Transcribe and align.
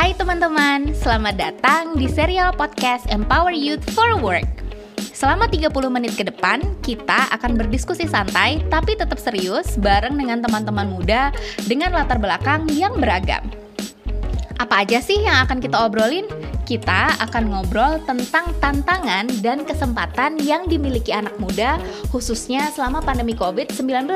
Hai 0.00 0.16
teman-teman, 0.16 0.96
selamat 0.96 1.36
datang 1.36 1.92
di 1.92 2.08
serial 2.08 2.56
podcast 2.56 3.04
Empower 3.12 3.52
Youth 3.52 3.84
for 3.92 4.16
Work. 4.16 4.48
Selama 4.96 5.44
30 5.44 5.68
menit 5.92 6.16
ke 6.16 6.24
depan, 6.24 6.64
kita 6.80 7.28
akan 7.28 7.60
berdiskusi 7.60 8.08
santai 8.08 8.64
tapi 8.72 8.96
tetap 8.96 9.20
serius 9.20 9.76
bareng 9.76 10.16
dengan 10.16 10.40
teman-teman 10.40 10.88
muda 10.88 11.28
dengan 11.68 11.92
latar 11.92 12.16
belakang 12.16 12.64
yang 12.72 12.96
beragam. 12.96 13.44
Apa 14.56 14.88
aja 14.88 15.04
sih 15.04 15.20
yang 15.20 15.44
akan 15.44 15.60
kita 15.60 15.76
obrolin? 15.76 16.24
Kita 16.70 17.18
akan 17.18 17.50
ngobrol 17.50 17.98
tentang 18.06 18.54
tantangan 18.62 19.26
dan 19.42 19.66
kesempatan 19.66 20.38
yang 20.38 20.70
dimiliki 20.70 21.10
anak 21.10 21.34
muda 21.42 21.82
khususnya 22.14 22.70
selama 22.70 23.02
pandemi 23.02 23.34
COVID-19 23.34 24.06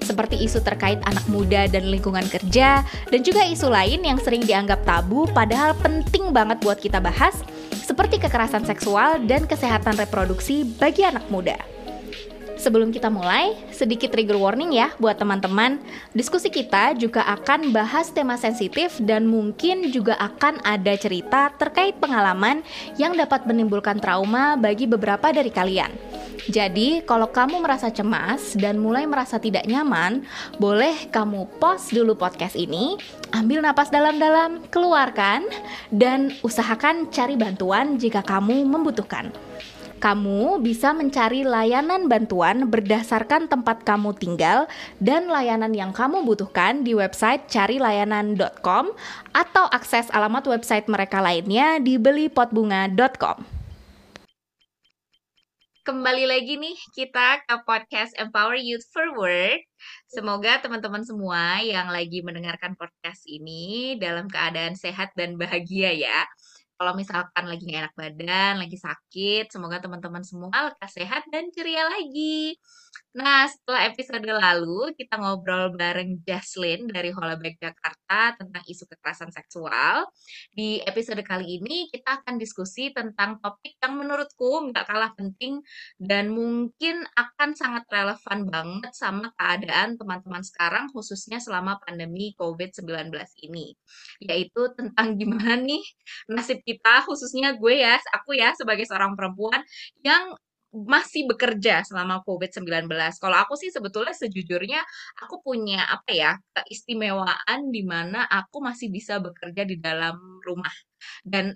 seperti 0.00 0.40
isu 0.40 0.64
terkait 0.64 1.04
anak 1.04 1.20
muda 1.28 1.68
dan 1.68 1.92
lingkungan 1.92 2.24
kerja 2.32 2.80
dan 3.12 3.20
juga 3.20 3.44
isu 3.44 3.68
lain 3.68 4.08
yang 4.08 4.16
sering 4.16 4.40
dianggap 4.40 4.80
tabu 4.88 5.28
padahal 5.36 5.76
penting 5.84 6.32
banget 6.32 6.64
buat 6.64 6.80
kita 6.80 6.96
bahas 6.96 7.44
seperti 7.84 8.16
kekerasan 8.24 8.64
seksual 8.64 9.20
dan 9.28 9.44
kesehatan 9.44 10.00
reproduksi 10.00 10.64
bagi 10.64 11.04
anak 11.04 11.28
muda. 11.28 11.60
Sebelum 12.62 12.94
kita 12.94 13.10
mulai, 13.10 13.58
sedikit 13.74 14.14
trigger 14.14 14.38
warning 14.38 14.70
ya 14.70 14.94
buat 15.02 15.18
teman-teman. 15.18 15.82
Diskusi 16.14 16.46
kita 16.46 16.94
juga 16.94 17.26
akan 17.26 17.74
bahas 17.74 18.14
tema 18.14 18.38
sensitif 18.38 19.02
dan 19.02 19.26
mungkin 19.26 19.90
juga 19.90 20.14
akan 20.14 20.62
ada 20.62 20.94
cerita 20.94 21.50
terkait 21.58 21.98
pengalaman 21.98 22.62
yang 23.02 23.18
dapat 23.18 23.50
menimbulkan 23.50 23.98
trauma 23.98 24.54
bagi 24.54 24.86
beberapa 24.86 25.34
dari 25.34 25.50
kalian. 25.50 25.90
Jadi, 26.46 27.02
kalau 27.02 27.26
kamu 27.34 27.58
merasa 27.58 27.90
cemas 27.90 28.54
dan 28.54 28.78
mulai 28.78 29.10
merasa 29.10 29.42
tidak 29.42 29.66
nyaman, 29.66 30.22
boleh 30.62 31.10
kamu 31.10 31.50
pause 31.58 31.90
dulu 31.90 32.14
podcast 32.14 32.54
ini, 32.54 32.94
ambil 33.34 33.58
napas 33.58 33.90
dalam-dalam, 33.90 34.62
keluarkan, 34.70 35.50
dan 35.90 36.30
usahakan 36.46 37.10
cari 37.10 37.34
bantuan 37.34 37.98
jika 37.98 38.22
kamu 38.22 38.62
membutuhkan. 38.70 39.34
Kamu 40.02 40.58
bisa 40.58 40.90
mencari 40.90 41.46
layanan 41.46 42.10
bantuan 42.10 42.66
berdasarkan 42.66 43.46
tempat 43.46 43.86
kamu 43.86 44.10
tinggal 44.18 44.66
dan 44.98 45.30
layanan 45.30 45.70
yang 45.70 45.94
kamu 45.94 46.26
butuhkan 46.26 46.82
di 46.82 46.90
website 46.90 47.46
carilayanan.com 47.46 48.90
atau 49.30 49.64
akses 49.70 50.10
alamat 50.10 50.50
website 50.50 50.90
mereka 50.90 51.22
lainnya 51.22 51.78
di 51.78 52.02
belipotbunga.com. 52.02 53.46
Kembali 55.86 56.26
lagi 56.26 56.58
nih 56.58 56.74
kita 56.98 57.46
ke 57.46 57.62
podcast 57.62 58.10
Empower 58.18 58.58
Youth 58.58 58.90
for 58.90 59.06
Work. 59.14 59.62
Semoga 60.10 60.58
teman-teman 60.66 61.06
semua 61.06 61.62
yang 61.62 61.86
lagi 61.86 62.26
mendengarkan 62.26 62.74
podcast 62.74 63.22
ini 63.30 63.94
dalam 64.02 64.26
keadaan 64.26 64.74
sehat 64.74 65.14
dan 65.14 65.38
bahagia 65.38 65.94
ya 65.94 66.26
kalau 66.78 66.92
misalkan 66.98 67.44
lagi 67.46 67.62
gak 67.68 67.80
enak 67.88 67.94
badan, 67.94 68.52
lagi 68.62 68.76
sakit, 68.80 69.50
semoga 69.52 69.78
teman-teman 69.82 70.24
semua 70.26 70.72
lekas 70.72 70.92
sehat 70.98 71.22
dan 71.30 71.48
ceria 71.54 71.86
lagi. 71.88 72.56
Nah, 73.12 73.44
setelah 73.44 73.92
episode 73.92 74.24
lalu, 74.24 74.96
kita 74.96 75.20
ngobrol 75.20 75.76
bareng 75.76 76.24
Jaslyn 76.24 76.88
dari 76.88 77.12
Holabek 77.12 77.60
Jakarta 77.60 78.32
tentang 78.40 78.64
isu 78.64 78.88
kekerasan 78.88 79.28
seksual. 79.28 80.08
Di 80.48 80.80
episode 80.80 81.20
kali 81.20 81.60
ini, 81.60 81.92
kita 81.92 82.24
akan 82.24 82.40
diskusi 82.40 82.88
tentang 82.88 83.36
topik 83.44 83.76
yang 83.84 84.00
menurutku 84.00 84.64
nggak 84.72 84.88
kalah 84.88 85.12
penting 85.12 85.60
dan 86.00 86.32
mungkin 86.32 87.04
akan 87.12 87.52
sangat 87.52 87.84
relevan 87.92 88.48
banget 88.48 88.92
sama 88.96 89.28
keadaan 89.36 90.00
teman-teman 90.00 90.40
sekarang, 90.40 90.88
khususnya 90.96 91.36
selama 91.36 91.76
pandemi 91.84 92.32
COVID-19 92.40 93.12
ini. 93.44 93.76
Yaitu 94.24 94.72
tentang 94.72 95.12
gimana 95.20 95.60
nih 95.60 95.84
nasib 96.32 96.64
kita, 96.64 97.04
khususnya 97.04 97.60
gue 97.60 97.76
ya, 97.76 98.00
aku 98.16 98.40
ya 98.40 98.56
sebagai 98.56 98.88
seorang 98.88 99.12
perempuan 99.12 99.60
yang 100.00 100.32
masih 100.72 101.28
bekerja 101.28 101.84
selama 101.84 102.24
COVID-19. 102.24 102.88
Kalau 103.20 103.36
aku 103.44 103.54
sih 103.60 103.68
sebetulnya 103.68 104.16
sejujurnya 104.16 104.80
aku 105.20 105.44
punya 105.44 105.84
apa 105.84 106.10
ya 106.10 106.32
keistimewaan 106.56 107.68
di 107.68 107.84
mana 107.84 108.24
aku 108.24 108.64
masih 108.64 108.88
bisa 108.88 109.20
bekerja 109.20 109.68
di 109.68 109.76
dalam 109.76 110.16
rumah 110.40 110.72
dan 111.28 111.52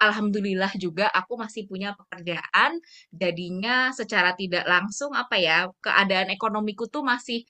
alhamdulillah 0.00 0.72
juga 0.80 1.12
aku 1.12 1.36
masih 1.36 1.68
punya 1.68 1.92
pekerjaan 1.92 2.80
jadinya 3.12 3.92
secara 3.92 4.32
tidak 4.32 4.64
langsung 4.64 5.12
apa 5.12 5.36
ya 5.36 5.68
keadaan 5.84 6.32
ekonomiku 6.32 6.88
tuh 6.88 7.04
masih 7.04 7.44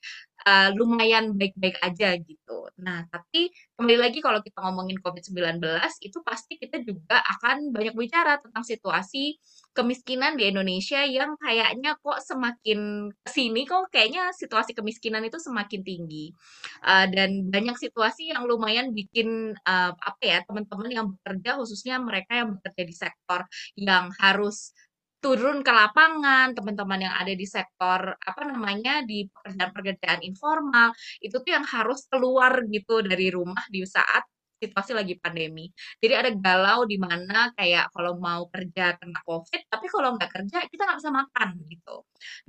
uh, 0.45 0.75
lumayan 0.75 1.37
baik-baik 1.39 1.79
aja 1.79 2.19
gitu. 2.19 2.59
Nah, 2.83 3.07
tapi 3.07 3.55
kembali 3.79 3.99
lagi 4.03 4.19
kalau 4.19 4.43
kita 4.43 4.59
ngomongin 4.67 4.99
COVID-19 4.99 5.63
itu 6.03 6.19
pasti 6.27 6.59
kita 6.59 6.83
juga 6.83 7.23
akan 7.23 7.71
banyak 7.71 7.95
bicara 7.95 8.43
tentang 8.43 8.67
situasi 8.67 9.39
kemiskinan 9.71 10.35
di 10.35 10.51
Indonesia 10.51 11.01
yang 11.07 11.39
kayaknya 11.39 11.95
kok 12.03 12.19
semakin 12.21 13.11
ke 13.15 13.29
sini 13.31 13.63
kok 13.65 13.89
kayaknya 13.95 14.35
situasi 14.35 14.75
kemiskinan 14.75 15.23
itu 15.23 15.39
semakin 15.39 15.81
tinggi. 15.87 16.35
Uh, 16.83 17.07
dan 17.11 17.47
banyak 17.49 17.77
situasi 17.79 18.35
yang 18.35 18.45
lumayan 18.51 18.91
bikin 18.91 19.55
uh, 19.67 19.93
apa 19.95 20.23
ya 20.23 20.39
teman-teman 20.47 20.91
yang 20.91 21.07
bekerja 21.15 21.57
khususnya 21.59 22.03
mereka 22.03 22.43
yang 22.43 22.59
bekerja 22.59 22.83
di 22.87 22.95
sektor 22.95 23.41
yang 23.79 24.11
harus 24.19 24.75
turun 25.21 25.61
ke 25.61 25.69
lapangan, 25.69 26.57
teman-teman 26.57 27.05
yang 27.05 27.15
ada 27.15 27.33
di 27.37 27.45
sektor 27.45 28.17
apa 28.17 28.43
namanya 28.49 29.05
di 29.05 29.29
pekerjaan-pekerjaan 29.29 30.25
informal 30.25 30.97
itu 31.21 31.37
tuh 31.45 31.53
yang 31.53 31.67
harus 31.69 32.09
keluar 32.09 32.65
gitu 32.73 33.05
dari 33.05 33.29
rumah 33.29 33.61
di 33.69 33.85
saat 33.85 34.25
situasi 34.61 34.93
lagi 34.93 35.17
pandemi. 35.17 35.73
Jadi 35.97 36.15
ada 36.15 36.31
galau 36.37 36.85
di 36.85 37.01
mana 37.01 37.49
kayak 37.57 37.89
kalau 37.97 38.21
mau 38.21 38.47
kerja 38.53 39.01
kena 39.01 39.21
COVID, 39.25 39.61
tapi 39.73 39.87
kalau 39.89 40.15
nggak 40.21 40.31
kerja 40.31 40.59
kita 40.69 40.83
nggak 40.85 40.99
bisa 41.01 41.11
makan 41.11 41.49
gitu. 41.67 41.97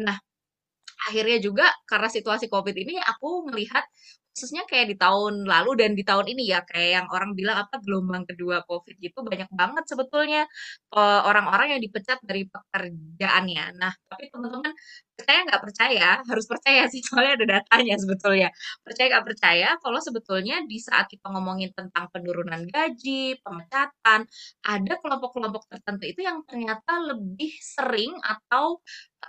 Nah, 0.03 0.17
akhirnya 1.07 1.37
juga 1.41 1.65
karena 1.89 2.09
situasi 2.11 2.45
COVID 2.51 2.75
ini 2.75 2.99
aku 2.99 3.47
melihat 3.49 3.81
khususnya 4.31 4.63
kayak 4.69 4.87
di 4.91 4.95
tahun 4.95 5.43
lalu 5.43 5.71
dan 5.75 5.91
di 5.93 6.03
tahun 6.07 6.25
ini 6.31 6.43
ya 6.51 6.63
kayak 6.63 6.89
yang 7.03 7.07
orang 7.11 7.35
bilang 7.35 7.67
apa 7.67 7.83
gelombang 7.83 8.23
kedua 8.23 8.63
COVID 8.63 8.95
gitu 8.97 9.21
banyak 9.27 9.51
banget 9.51 9.83
sebetulnya 9.87 10.47
uh, 10.95 11.21
orang-orang 11.27 11.77
yang 11.77 11.81
dipecat 11.83 12.19
dari 12.23 12.47
pekerjaannya. 12.47 13.75
Nah, 13.75 13.91
tapi 14.07 14.31
teman-teman 14.31 14.71
percaya 15.21 15.39
nggak 15.45 15.61
percaya 15.61 16.09
harus 16.25 16.45
percaya 16.49 16.81
sih 16.89 17.01
soalnya 17.07 17.33
ada 17.37 17.45
datanya 17.59 17.95
sebetulnya. 17.99 18.49
Percaya 18.81 19.07
nggak 19.17 19.25
percaya 19.27 19.69
kalau 19.83 19.99
sebetulnya 19.99 20.55
di 20.65 20.77
saat 20.79 21.05
kita 21.11 21.27
ngomongin 21.29 21.69
tentang 21.75 22.07
penurunan 22.09 22.63
gaji, 22.65 23.37
pemecatan, 23.43 24.25
ada 24.65 24.93
kelompok-kelompok 25.03 25.67
tertentu 25.69 26.03
itu 26.07 26.23
yang 26.25 26.41
ternyata 26.47 27.03
lebih 27.03 27.51
sering 27.61 28.15
atau 28.23 28.79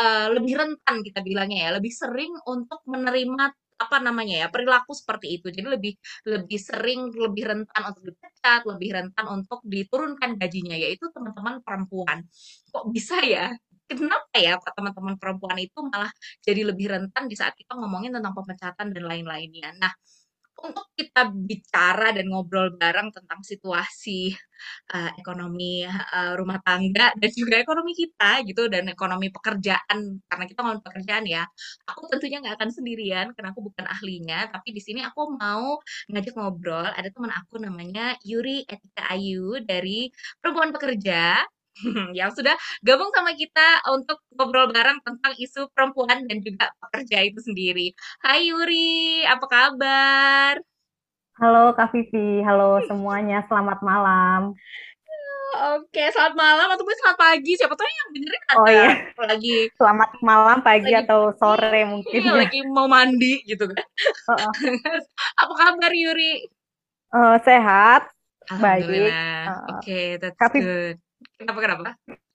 uh, 0.01 0.29
lebih 0.33 0.57
rentan 0.57 1.03
kita 1.05 1.21
bilangnya 1.21 1.69
ya, 1.69 1.71
lebih 1.77 1.93
sering 1.93 2.33
untuk 2.49 2.81
menerima 2.89 3.53
apa 3.83 3.97
namanya 4.03 4.47
ya 4.47 4.49
perilaku 4.53 4.93
seperti 4.95 5.39
itu. 5.41 5.49
Jadi 5.51 5.69
lebih 5.69 5.93
lebih 6.29 6.59
sering 6.61 7.11
lebih 7.15 7.45
rentan 7.51 7.83
untuk 7.91 8.03
dipecat 8.15 8.61
lebih 8.69 8.89
rentan 8.97 9.27
untuk 9.31 9.61
diturunkan 9.67 10.39
gajinya 10.41 10.77
yaitu 10.79 11.09
teman-teman 11.15 11.61
perempuan. 11.67 12.25
Kok 12.73 12.85
bisa 12.95 13.19
ya? 13.25 13.53
Kenapa 13.91 14.41
ya 14.41 14.57
teman-teman 14.57 15.21
perempuan 15.21 15.59
itu 15.61 15.79
malah 15.85 16.09
jadi 16.41 16.65
lebih 16.65 16.87
rentan 16.97 17.29
di 17.29 17.37
saat 17.37 17.53
kita 17.59 17.77
ngomongin 17.77 18.17
tentang 18.17 18.33
pemecatan 18.33 18.89
dan 18.95 19.05
lain-lainnya? 19.05 19.77
Nah 19.77 19.93
untuk 20.61 20.87
kita 20.93 21.33
bicara 21.33 22.13
dan 22.13 22.29
ngobrol 22.29 22.77
bareng 22.77 23.11
tentang 23.11 23.41
situasi 23.41 24.31
uh, 24.95 25.11
ekonomi 25.19 25.83
uh, 25.89 26.37
rumah 26.39 26.61
tangga 26.63 27.11
dan 27.17 27.31
juga 27.33 27.59
ekonomi 27.59 27.93
kita 27.97 28.45
gitu 28.47 28.69
dan 28.69 28.87
ekonomi 28.93 29.33
pekerjaan. 29.33 30.23
Karena 30.29 30.45
kita 30.45 30.61
ngomong 30.63 30.85
pekerjaan 30.85 31.25
ya 31.27 31.43
aku 31.89 32.07
tentunya 32.13 32.39
nggak 32.45 32.57
akan 32.61 32.71
sendirian 32.71 33.27
karena 33.35 33.51
aku 33.51 33.61
bukan 33.65 33.85
ahlinya. 33.89 34.53
Tapi 34.53 34.69
di 34.77 34.81
sini 34.85 35.01
aku 35.03 35.35
mau 35.35 35.81
ngajak 36.13 36.35
ngobrol 36.37 36.87
ada 36.87 37.09
teman 37.09 37.33
aku 37.33 37.59
namanya 37.59 38.15
Yuri 38.23 38.69
Etika 38.69 39.09
Ayu 39.11 39.59
dari 39.65 40.13
perempuan 40.39 40.71
pekerja 40.71 41.43
yang 42.19 42.31
sudah 42.33 42.55
gabung 42.85 43.09
sama 43.15 43.33
kita 43.33 43.81
untuk 43.93 44.21
ngobrol 44.37 44.69
bareng 44.69 45.01
tentang 45.01 45.33
isu 45.41 45.69
perempuan 45.73 46.29
dan 46.29 46.39
juga 46.45 46.71
pekerja 46.89 47.25
itu 47.25 47.41
sendiri. 47.41 47.97
Hai 48.21 48.53
Yuri, 48.53 49.25
apa 49.25 49.47
kabar? 49.49 50.55
Halo 51.41 51.73
Kak 51.73 51.97
Vivi, 51.97 52.45
halo 52.45 52.85
semuanya, 52.85 53.41
selamat 53.49 53.81
malam. 53.81 54.53
Oke, 55.53 56.01
selamat 56.09 56.33
malam 56.33 56.65
atau 56.73 56.81
mungkin 56.81 57.01
selamat 57.05 57.19
pagi. 57.21 57.53
Siapa 57.61 57.77
tahu 57.77 57.85
yang 57.85 58.09
dengerin 58.17 58.43
ada 58.49 58.57
oh, 58.57 58.69
iya. 58.73 58.89
lagi 59.21 59.57
selamat 59.77 60.11
malam, 60.25 60.59
pagi 60.65 60.89
lagi, 60.89 61.05
atau 61.05 61.21
sore 61.37 61.85
mungkin. 61.93 62.21
Iya, 62.25 62.33
ya. 62.33 62.41
lagi 62.41 62.59
mau 62.73 62.89
mandi 62.89 63.45
gitu 63.45 63.69
kan. 63.69 63.85
Uh 64.29 64.33
-uh. 64.33 64.53
apa 65.45 65.53
kabar 65.53 65.93
Yuri? 65.93 66.49
Uh, 67.13 67.37
sehat, 67.45 68.09
baik. 68.49 68.89
Uh, 68.89 69.77
Oke, 69.77 69.85
okay, 69.85 70.07
that's 70.17 70.37
Kak 70.41 70.57
good. 70.57 70.97
Kenapa 71.39 71.59
kenapa? 71.63 71.91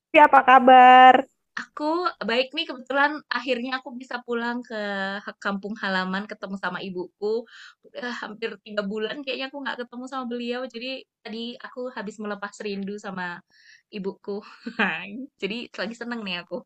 Siapa 0.08 0.40
kabar? 0.40 1.14
Aku 1.58 2.06
baik 2.22 2.54
nih 2.54 2.70
kebetulan 2.70 3.18
akhirnya 3.26 3.82
aku 3.82 3.90
bisa 3.98 4.22
pulang 4.22 4.62
ke 4.62 4.78
kampung 5.42 5.74
halaman 5.82 6.24
ketemu 6.30 6.54
sama 6.54 6.78
ibuku. 6.78 7.42
Udah 7.82 8.14
hampir 8.22 8.54
tiga 8.62 8.86
bulan 8.86 9.26
kayaknya 9.26 9.50
aku 9.50 9.58
nggak 9.66 9.82
ketemu 9.82 10.04
sama 10.06 10.24
beliau. 10.30 10.62
Jadi 10.70 11.02
tadi 11.18 11.58
aku 11.58 11.90
habis 11.90 12.16
melepas 12.22 12.54
rindu 12.62 12.94
sama 12.96 13.42
ibuku. 13.90 14.38
Jadi 15.42 15.66
lagi 15.74 15.94
seneng 15.98 16.22
nih 16.22 16.46
aku. 16.46 16.62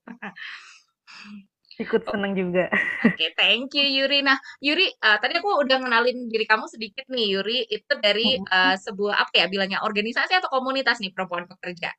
Ikut 1.81 2.05
seneng 2.05 2.37
juga. 2.37 2.69
Oke, 3.01 3.17
okay, 3.17 3.31
thank 3.33 3.73
you 3.73 3.89
Yuri. 3.89 4.21
Nah, 4.21 4.37
Yuri, 4.61 4.93
uh, 4.93 5.17
tadi 5.17 5.41
aku 5.41 5.57
udah 5.65 5.81
ngenalin 5.81 6.29
diri 6.29 6.45
kamu 6.45 6.69
sedikit 6.69 7.09
nih, 7.09 7.33
Yuri. 7.33 7.65
Itu 7.65 7.97
dari 7.97 8.37
uh, 8.37 8.77
sebuah 8.77 9.25
apa 9.25 9.33
ya 9.41 9.47
bilangnya 9.49 9.81
organisasi 9.81 10.37
atau 10.37 10.53
komunitas 10.53 11.01
nih 11.01 11.17
perempuan 11.17 11.49
pekerja 11.49 11.97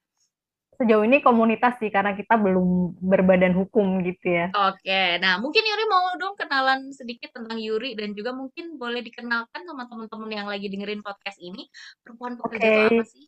sejauh 0.78 1.04
ini 1.06 1.22
komunitas 1.22 1.78
sih 1.78 1.94
karena 1.94 2.18
kita 2.18 2.36
belum 2.36 2.98
berbadan 3.02 3.54
hukum 3.54 4.02
gitu 4.02 4.26
ya. 4.28 4.48
Oke, 4.52 5.18
nah 5.22 5.38
mungkin 5.38 5.64
Yuri 5.64 5.86
mau 5.88 6.14
dong 6.18 6.36
kenalan 6.36 6.90
sedikit 6.92 7.34
tentang 7.34 7.60
Yuri 7.62 7.94
dan 7.94 8.12
juga 8.18 8.34
mungkin 8.34 8.76
boleh 8.78 9.02
dikenalkan 9.06 9.64
sama 9.64 9.86
teman-teman 9.88 10.32
yang 10.32 10.48
lagi 10.50 10.68
dengerin 10.68 11.06
podcast 11.06 11.38
ini 11.40 11.70
perempuan 12.02 12.36
pekerja 12.40 12.68
okay. 12.68 12.88
apa 12.90 13.04
sih? 13.06 13.26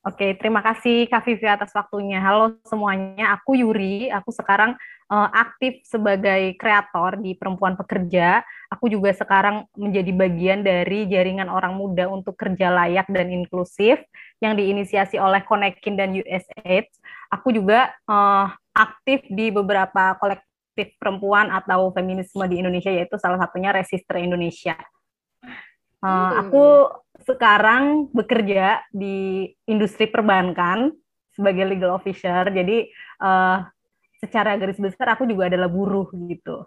Oke, 0.00 0.32
terima 0.40 0.64
kasih 0.64 1.12
Kak 1.12 1.28
Vivi 1.28 1.44
atas 1.44 1.76
waktunya. 1.76 2.24
Halo 2.24 2.56
semuanya, 2.64 3.36
aku 3.36 3.52
Yuri. 3.52 4.08
Aku 4.08 4.32
sekarang 4.32 4.72
uh, 5.12 5.28
aktif 5.28 5.84
sebagai 5.84 6.56
kreator 6.56 7.20
di 7.20 7.36
Perempuan 7.36 7.76
Pekerja. 7.76 8.40
Aku 8.72 8.88
juga 8.88 9.12
sekarang 9.12 9.68
menjadi 9.76 10.08
bagian 10.16 10.64
dari 10.64 11.04
jaringan 11.04 11.52
orang 11.52 11.76
muda 11.76 12.08
untuk 12.08 12.32
kerja 12.32 12.72
layak 12.72 13.12
dan 13.12 13.28
inklusif 13.28 14.00
yang 14.40 14.56
diinisiasi 14.56 15.20
oleh 15.20 15.44
Konekin 15.44 15.94
dan 16.00 16.16
USAID. 16.16 16.88
Aku 17.30 17.52
juga 17.52 17.92
uh, 18.08 18.48
aktif 18.72 19.22
di 19.28 19.52
beberapa 19.52 20.16
kolektif 20.16 20.96
perempuan 20.96 21.52
atau 21.52 21.92
feminisme 21.92 22.42
di 22.48 22.58
Indonesia, 22.64 22.88
yaitu 22.88 23.20
salah 23.20 23.36
satunya 23.36 23.70
Resister 23.70 24.16
Indonesia. 24.16 24.74
Uh, 26.00 26.32
aku 26.40 26.64
sekarang 27.28 28.08
bekerja 28.16 28.80
di 28.88 29.52
industri 29.68 30.08
perbankan 30.08 30.96
sebagai 31.36 31.68
legal 31.68 32.00
officer. 32.00 32.48
Jadi 32.48 32.88
uh, 33.20 33.60
secara 34.20 34.56
garis 34.56 34.80
besar 34.80 35.12
aku 35.12 35.28
juga 35.28 35.52
adalah 35.52 35.68
buruh 35.68 36.08
gitu. 36.28 36.64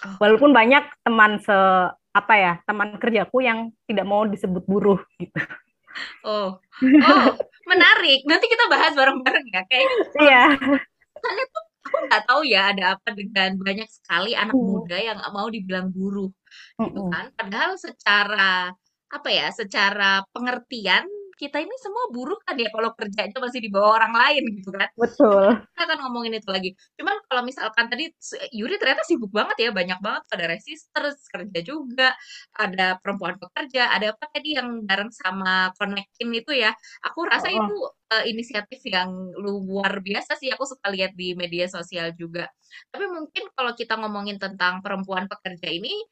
Oh. 0.00 0.16
Walaupun 0.16 0.56
banyak 0.56 0.84
teman 1.04 1.40
se 1.44 1.56
apa 2.10 2.34
ya 2.34 2.52
teman 2.66 2.98
kerjaku 2.98 3.44
yang 3.44 3.70
tidak 3.84 4.08
mau 4.08 4.24
disebut 4.24 4.64
buruh 4.64 5.00
gitu. 5.20 5.40
Oh, 6.24 6.58
oh 6.82 7.24
menarik. 7.70 8.24
Nanti 8.26 8.46
kita 8.46 8.70
bahas 8.70 8.92
bareng-bareng 8.94 9.46
ya. 9.50 9.62
Kayaknya. 9.66 9.96
Iya. 10.20 10.44
Karena 11.20 11.42
tuh 11.50 11.64
aku 11.90 11.96
nggak 12.06 12.24
tahu 12.28 12.42
ya 12.46 12.62
ada 12.70 12.84
apa 12.94 13.08
dengan 13.18 13.50
banyak 13.58 13.88
sekali 13.90 14.38
anak 14.38 14.54
hmm. 14.54 14.62
muda 14.62 14.96
yang 14.96 15.18
mau 15.34 15.50
dibilang 15.50 15.90
buruh 15.90 16.30
gitu 16.78 17.00
kan 17.10 17.34
padahal 17.34 17.74
secara 17.74 18.70
apa 19.10 19.28
ya 19.28 19.50
secara 19.50 20.22
pengertian 20.30 21.08
kita 21.40 21.56
ini 21.56 21.72
semua 21.80 22.12
buruh 22.12 22.36
kan 22.44 22.52
ya 22.60 22.68
kalau 22.68 22.92
kerjanya 22.92 23.40
masih 23.40 23.64
di 23.64 23.72
bawah 23.72 23.96
orang 23.96 24.12
lain 24.12 24.60
gitu 24.60 24.68
kan. 24.76 24.92
Betul. 24.92 25.56
Kita 25.72 25.82
akan 25.88 25.98
ngomongin 26.04 26.36
itu 26.36 26.48
lagi. 26.52 26.70
Cuman 27.00 27.16
kalau 27.24 27.40
misalkan 27.48 27.88
tadi 27.88 28.12
Yuri 28.52 28.76
ternyata 28.76 29.00
sibuk 29.08 29.32
banget 29.32 29.56
ya, 29.56 29.68
banyak 29.72 29.96
banget 30.04 30.22
ada 30.36 30.44
resisters 30.52 31.16
kerja 31.32 31.60
juga, 31.64 32.12
ada 32.60 33.00
perempuan 33.00 33.40
pekerja, 33.40 33.88
ada 33.88 34.12
apa 34.12 34.28
tadi 34.28 34.60
yang 34.60 34.84
bareng 34.84 35.08
sama 35.16 35.72
Connectin 35.80 36.28
itu 36.36 36.52
ya. 36.52 36.76
Aku 37.08 37.24
rasa 37.24 37.48
oh. 37.48 37.56
itu 37.56 37.76
uh, 38.12 38.24
inisiatif 38.28 38.84
yang 38.84 39.08
luar 39.40 40.04
biasa 40.04 40.36
sih. 40.36 40.52
Aku 40.52 40.68
suka 40.68 40.92
lihat 40.92 41.16
di 41.16 41.32
media 41.32 41.64
sosial 41.72 42.12
juga. 42.20 42.52
Tapi 42.92 43.08
mungkin 43.08 43.48
kalau 43.56 43.72
kita 43.72 43.96
ngomongin 43.96 44.36
tentang 44.36 44.84
perempuan 44.84 45.24
pekerja 45.24 45.72
ini, 45.72 46.04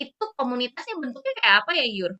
itu 0.00 0.24
komunitasnya 0.40 0.96
bentuknya 0.96 1.36
kayak 1.44 1.56
apa 1.68 1.70
ya 1.76 1.84
Yur? 1.84 2.16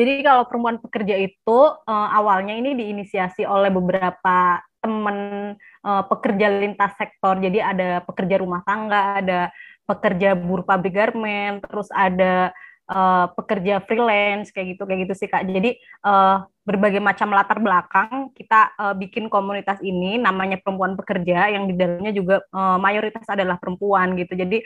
Jadi 0.00 0.24
kalau 0.24 0.48
perempuan 0.48 0.80
pekerja 0.80 1.12
itu 1.20 1.60
uh, 1.84 2.08
awalnya 2.16 2.56
ini 2.56 2.72
diinisiasi 2.72 3.44
oleh 3.44 3.68
beberapa 3.68 4.64
teman 4.80 5.52
uh, 5.84 6.02
pekerja 6.08 6.48
lintas 6.48 6.96
sektor. 6.96 7.36
Jadi 7.36 7.60
ada 7.60 8.00
pekerja 8.00 8.40
rumah 8.40 8.64
tangga, 8.64 9.20
ada 9.20 9.40
pekerja 9.84 10.32
buruh 10.32 10.64
pabrik 10.64 10.96
garment, 10.96 11.60
terus 11.68 11.92
ada 11.92 12.48
uh, 12.90 13.30
pekerja 13.38 13.78
freelance 13.86 14.50
kayak 14.50 14.76
gitu 14.76 14.82
kayak 14.84 15.06
gitu 15.06 15.14
sih 15.14 15.28
kak. 15.30 15.46
Jadi 15.46 15.78
uh, 16.04 16.42
berbagai 16.66 16.98
macam 16.98 17.30
latar 17.30 17.62
belakang 17.62 18.34
kita 18.34 18.74
uh, 18.76 18.94
bikin 18.98 19.30
komunitas 19.30 19.78
ini 19.80 20.18
namanya 20.18 20.58
perempuan 20.58 20.98
pekerja 20.98 21.48
yang 21.48 21.70
di 21.70 21.74
dalamnya 21.78 22.12
juga 22.12 22.42
uh, 22.50 22.76
mayoritas 22.76 23.24
adalah 23.30 23.56
perempuan 23.56 24.18
gitu. 24.18 24.34
Jadi 24.34 24.60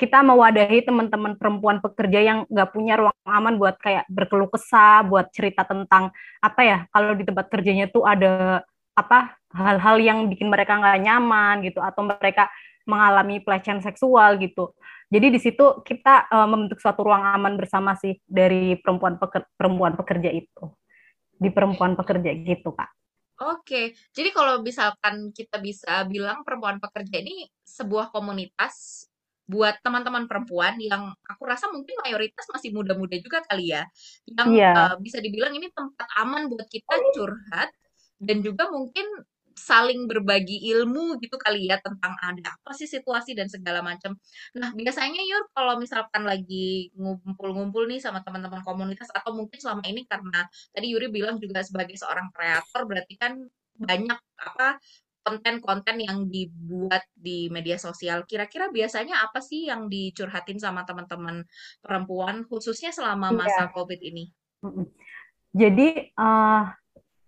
kita 0.00 0.24
mewadahi 0.24 0.80
teman-teman 0.80 1.36
perempuan 1.36 1.76
pekerja 1.84 2.24
yang 2.24 2.38
nggak 2.48 2.72
punya 2.72 2.96
ruang 2.96 3.16
aman 3.28 3.60
buat 3.60 3.76
kayak 3.76 4.08
berkeluh 4.08 4.48
kesah, 4.48 5.04
buat 5.04 5.28
cerita 5.28 5.68
tentang 5.68 6.08
apa 6.40 6.60
ya 6.64 6.78
kalau 6.88 7.12
di 7.12 7.28
tempat 7.28 7.52
kerjanya 7.52 7.84
tuh 7.92 8.08
ada 8.08 8.64
apa 8.96 9.36
hal-hal 9.52 10.00
yang 10.00 10.18
bikin 10.32 10.48
mereka 10.48 10.80
nggak 10.80 11.04
nyaman 11.04 11.60
gitu 11.68 11.84
atau 11.84 12.08
mereka 12.08 12.48
mengalami 12.88 13.44
pelecehan 13.44 13.84
seksual 13.84 14.40
gitu. 14.40 14.72
Jadi 15.10 15.26
di 15.34 15.40
situ 15.42 15.82
kita 15.82 16.30
uh, 16.30 16.46
membentuk 16.46 16.78
suatu 16.78 17.02
ruang 17.02 17.34
aman 17.34 17.58
bersama 17.58 17.98
sih 17.98 18.14
dari 18.22 18.78
perempuan 18.78 19.18
peker, 19.18 19.42
perempuan 19.58 19.98
pekerja 19.98 20.30
itu 20.30 20.70
di 21.34 21.50
perempuan 21.50 21.98
pekerja 21.98 22.30
gitu 22.30 22.70
kak. 22.70 22.94
Oke, 23.40 23.96
jadi 24.12 24.30
kalau 24.36 24.60
misalkan 24.60 25.32
kita 25.32 25.56
bisa 25.58 26.04
bilang 26.04 26.44
perempuan 26.44 26.76
pekerja 26.76 27.24
ini 27.24 27.48
sebuah 27.64 28.12
komunitas 28.12 29.08
buat 29.48 29.80
teman-teman 29.82 30.28
perempuan 30.30 30.78
yang 30.78 31.10
aku 31.26 31.42
rasa 31.48 31.66
mungkin 31.72 31.96
mayoritas 32.04 32.46
masih 32.52 32.70
muda-muda 32.70 33.18
juga 33.18 33.42
kali 33.48 33.74
ya, 33.74 33.82
yang 34.28 34.48
yeah. 34.54 34.94
uh, 34.94 34.94
bisa 35.00 35.18
dibilang 35.18 35.56
ini 35.56 35.72
tempat 35.74 36.06
aman 36.20 36.46
buat 36.52 36.68
kita 36.68 36.94
curhat 37.16 37.72
dan 38.20 38.44
juga 38.44 38.68
mungkin 38.68 39.08
saling 39.60 40.08
berbagi 40.08 40.64
ilmu 40.72 41.20
gitu 41.20 41.36
kali 41.36 41.68
ya 41.68 41.76
tentang 41.84 42.16
ada 42.24 42.56
apa 42.56 42.72
sih 42.72 42.88
situasi 42.88 43.36
dan 43.36 43.52
segala 43.52 43.84
macam. 43.84 44.16
Nah, 44.56 44.72
biasanya 44.72 45.20
Yur 45.20 45.52
kalau 45.52 45.76
misalkan 45.76 46.24
lagi 46.24 46.88
ngumpul-ngumpul 46.96 47.84
nih 47.84 48.00
sama 48.00 48.24
teman-teman 48.24 48.64
komunitas 48.64 49.12
atau 49.12 49.36
mungkin 49.36 49.60
selama 49.60 49.84
ini 49.84 50.08
karena 50.08 50.48
tadi 50.72 50.88
Yuri 50.88 51.12
bilang 51.12 51.36
juga 51.36 51.60
sebagai 51.60 52.00
seorang 52.00 52.32
kreator 52.32 52.88
berarti 52.88 53.14
kan 53.20 53.36
banyak 53.76 54.18
apa 54.40 54.80
konten-konten 55.20 56.00
yang 56.00 56.26
dibuat 56.32 57.04
di 57.12 57.52
media 57.52 57.76
sosial, 57.76 58.24
kira-kira 58.24 58.72
biasanya 58.72 59.20
apa 59.20 59.44
sih 59.44 59.68
yang 59.68 59.86
dicurhatin 59.92 60.56
sama 60.56 60.88
teman-teman 60.88 61.44
perempuan, 61.84 62.48
khususnya 62.48 62.88
selama 62.88 63.28
iya. 63.30 63.36
masa 63.36 63.62
yeah. 63.68 63.72
COVID 63.76 64.00
ini? 64.00 64.24
Jadi, 65.52 66.14
uh, 66.16 66.64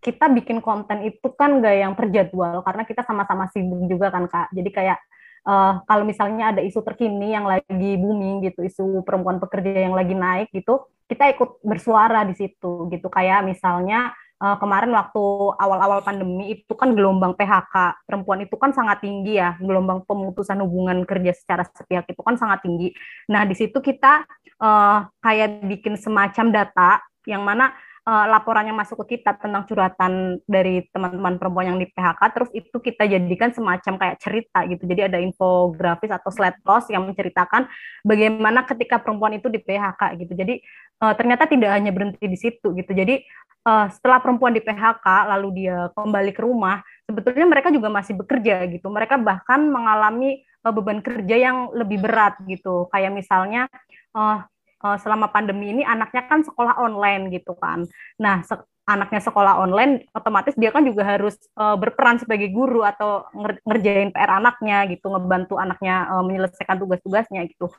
kita 0.03 0.27
bikin 0.35 0.59
konten 0.59 1.07
itu 1.07 1.31
kan 1.39 1.63
gak 1.63 1.77
yang 1.79 1.95
terjadwal, 1.95 2.67
karena 2.67 2.83
kita 2.83 3.07
sama-sama 3.07 3.47
sibuk 3.55 3.87
juga 3.87 4.11
kan, 4.11 4.27
Kak. 4.27 4.51
Jadi 4.51 4.71
kayak, 4.75 4.99
uh, 5.47 5.79
kalau 5.87 6.03
misalnya 6.03 6.51
ada 6.51 6.59
isu 6.59 6.83
terkini 6.83 7.31
yang 7.31 7.47
lagi 7.47 7.95
booming 8.03 8.43
gitu, 8.43 8.67
isu 8.67 9.07
perempuan 9.07 9.39
pekerja 9.39 9.87
yang 9.87 9.95
lagi 9.95 10.19
naik 10.19 10.51
gitu, 10.51 10.91
kita 11.07 11.31
ikut 11.31 11.63
bersuara 11.63 12.27
di 12.27 12.35
situ 12.35 12.91
gitu. 12.91 13.07
Kayak 13.07 13.47
misalnya, 13.47 14.11
uh, 14.43 14.59
kemarin 14.59 14.91
waktu 14.91 15.23
awal-awal 15.55 16.03
pandemi 16.03 16.51
itu 16.51 16.75
kan 16.75 16.99
gelombang 16.99 17.39
PHK 17.39 18.03
perempuan 18.03 18.43
itu 18.43 18.59
kan 18.59 18.75
sangat 18.75 19.07
tinggi 19.07 19.39
ya, 19.39 19.55
gelombang 19.63 20.03
pemutusan 20.03 20.59
hubungan 20.67 21.07
kerja 21.07 21.31
secara 21.31 21.63
sepihak 21.63 22.11
itu 22.11 22.19
kan 22.27 22.35
sangat 22.35 22.67
tinggi. 22.67 22.91
Nah, 23.31 23.47
di 23.47 23.55
situ 23.55 23.79
kita 23.79 24.27
uh, 24.59 25.07
kayak 25.23 25.63
bikin 25.71 25.95
semacam 25.95 26.51
data 26.51 26.99
yang 27.23 27.47
mana 27.47 27.71
uh, 28.07 28.27
laporan 28.29 28.67
yang 28.67 28.79
masuk 28.79 29.07
ke 29.07 29.19
kita 29.19 29.39
tentang 29.39 29.67
curhatan 29.67 30.43
dari 30.47 30.87
teman-teman 30.91 31.39
perempuan 31.39 31.75
yang 31.75 31.79
di 31.79 31.87
PHK, 31.91 32.21
terus 32.35 32.51
itu 32.55 32.77
kita 32.79 33.07
jadikan 33.07 33.51
semacam 33.55 33.93
kayak 33.99 34.17
cerita 34.19 34.59
gitu. 34.67 34.83
Jadi 34.87 35.01
ada 35.07 35.19
infografis 35.23 36.11
atau 36.11 36.31
slide 36.35 36.59
post 36.67 36.91
yang 36.91 37.07
menceritakan 37.07 37.71
bagaimana 38.03 38.67
ketika 38.67 38.99
perempuan 38.99 39.39
itu 39.39 39.47
di 39.47 39.63
PHK 39.63 40.19
gitu. 40.19 40.33
Jadi 40.35 40.55
uh, 41.03 41.15
ternyata 41.15 41.47
tidak 41.47 41.71
hanya 41.75 41.91
berhenti 41.95 42.27
di 42.27 42.39
situ 42.39 42.75
gitu. 42.75 42.91
Jadi 42.91 43.23
uh, 43.67 43.87
setelah 43.91 44.19
perempuan 44.19 44.55
di 44.55 44.63
PHK 44.63 45.07
lalu 45.39 45.67
dia 45.67 45.91
kembali 45.95 46.33
ke 46.35 46.43
rumah, 46.43 46.83
sebetulnya 47.07 47.47
mereka 47.47 47.71
juga 47.71 47.89
masih 47.91 48.19
bekerja 48.19 48.67
gitu. 48.71 48.91
Mereka 48.91 49.23
bahkan 49.23 49.63
mengalami 49.71 50.43
uh, 50.67 50.73
beban 50.75 51.03
kerja 51.03 51.37
yang 51.39 51.71
lebih 51.75 52.03
berat 52.03 52.39
gitu. 52.51 52.91
Kayak 52.91 53.15
misalnya 53.15 53.71
uh, 54.15 54.43
uh, 54.83 54.99
selama 54.99 55.31
pandemi 55.31 55.71
ini 55.73 55.83
anaknya 55.87 56.27
kan 56.27 56.43
sekolah 56.43 56.77
online 56.83 57.31
gitu 57.31 57.55
kan. 57.57 57.87
Nah, 58.19 58.43
se 58.43 58.59
anaknya 58.83 59.23
sekolah 59.23 59.63
online 59.63 60.11
otomatis 60.11 60.59
dia 60.59 60.75
kan 60.75 60.83
juga 60.83 61.07
harus 61.07 61.39
uh, 61.55 61.79
berperan 61.79 62.19
sebagai 62.19 62.51
guru 62.51 62.83
atau 62.83 63.31
nger 63.31 63.63
ngerjain 63.63 64.11
PR 64.11 64.43
anaknya 64.43 64.91
gitu, 64.91 65.07
ngebantu 65.07 65.55
anaknya 65.55 66.11
uh, 66.11 66.23
menyelesaikan 66.27 66.83
tugas-tugasnya 66.83 67.47
gitu. 67.47 67.71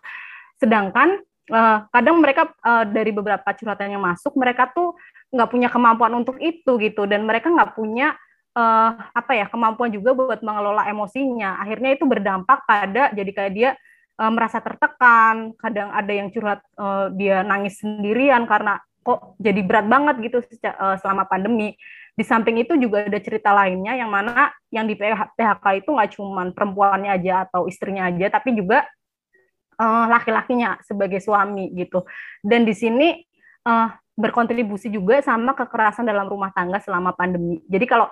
Sedangkan 0.63 1.19
uh, 1.51 1.83
kadang 1.91 2.23
mereka 2.23 2.55
uh, 2.63 2.87
dari 2.87 3.11
beberapa 3.11 3.51
curhatan 3.51 3.99
yang 3.99 4.03
masuk 4.03 4.31
mereka 4.39 4.71
tuh 4.71 4.95
nggak 5.33 5.49
punya 5.51 5.67
kemampuan 5.67 6.13
untuk 6.15 6.39
itu 6.39 6.79
gitu 6.79 7.03
dan 7.03 7.27
mereka 7.27 7.51
nggak 7.51 7.75
punya 7.75 8.15
uh, 8.55 8.91
apa 9.11 9.33
ya 9.33 9.45
kemampuan 9.51 9.91
juga 9.91 10.15
buat 10.15 10.39
mengelola 10.39 10.87
emosinya. 10.87 11.59
Akhirnya 11.59 11.99
itu 11.99 12.07
berdampak 12.07 12.63
pada 12.63 13.11
jadi 13.11 13.31
kayak 13.33 13.53
dia 13.53 13.69
uh, 14.19 14.31
merasa 14.33 14.61
tertekan, 14.61 15.55
kadang 15.57 15.89
ada 15.93 16.11
yang 16.13 16.29
curhat 16.29 16.61
uh, 16.77 17.09
dia 17.13 17.41
nangis 17.41 17.81
sendirian 17.81 18.45
karena 18.45 18.81
kok 19.03 19.35
jadi 19.41 19.59
berat 19.65 19.85
banget 19.89 20.15
gitu 20.23 20.37
uh, 20.41 20.95
selama 20.99 21.27
pandemi. 21.27 21.75
Di 22.13 22.21
samping 22.21 22.61
itu 22.61 22.77
juga 22.77 23.09
ada 23.09 23.17
cerita 23.17 23.49
lainnya 23.51 23.97
yang 23.97 24.13
mana 24.13 24.53
yang 24.69 24.85
di 24.85 24.93
PHK 24.93 25.65
itu 25.81 25.89
nggak 25.89 26.09
cuma 26.13 26.45
perempuannya 26.53 27.09
aja 27.09 27.49
atau 27.49 27.65
istrinya 27.65 28.05
aja, 28.05 28.29
tapi 28.29 28.53
juga 28.53 28.85
uh, 29.81 30.05
laki-lakinya 30.07 30.77
sebagai 30.85 31.17
suami 31.17 31.73
gitu. 31.73 32.05
Dan 32.45 32.69
di 32.69 32.73
sini 32.77 33.17
uh, 33.65 33.89
berkontribusi 34.13 34.93
juga 34.93 35.25
sama 35.25 35.57
kekerasan 35.57 36.05
dalam 36.05 36.29
rumah 36.29 36.53
tangga 36.53 36.77
selama 36.77 37.17
pandemi. 37.17 37.57
Jadi 37.65 37.85
kalau 37.89 38.07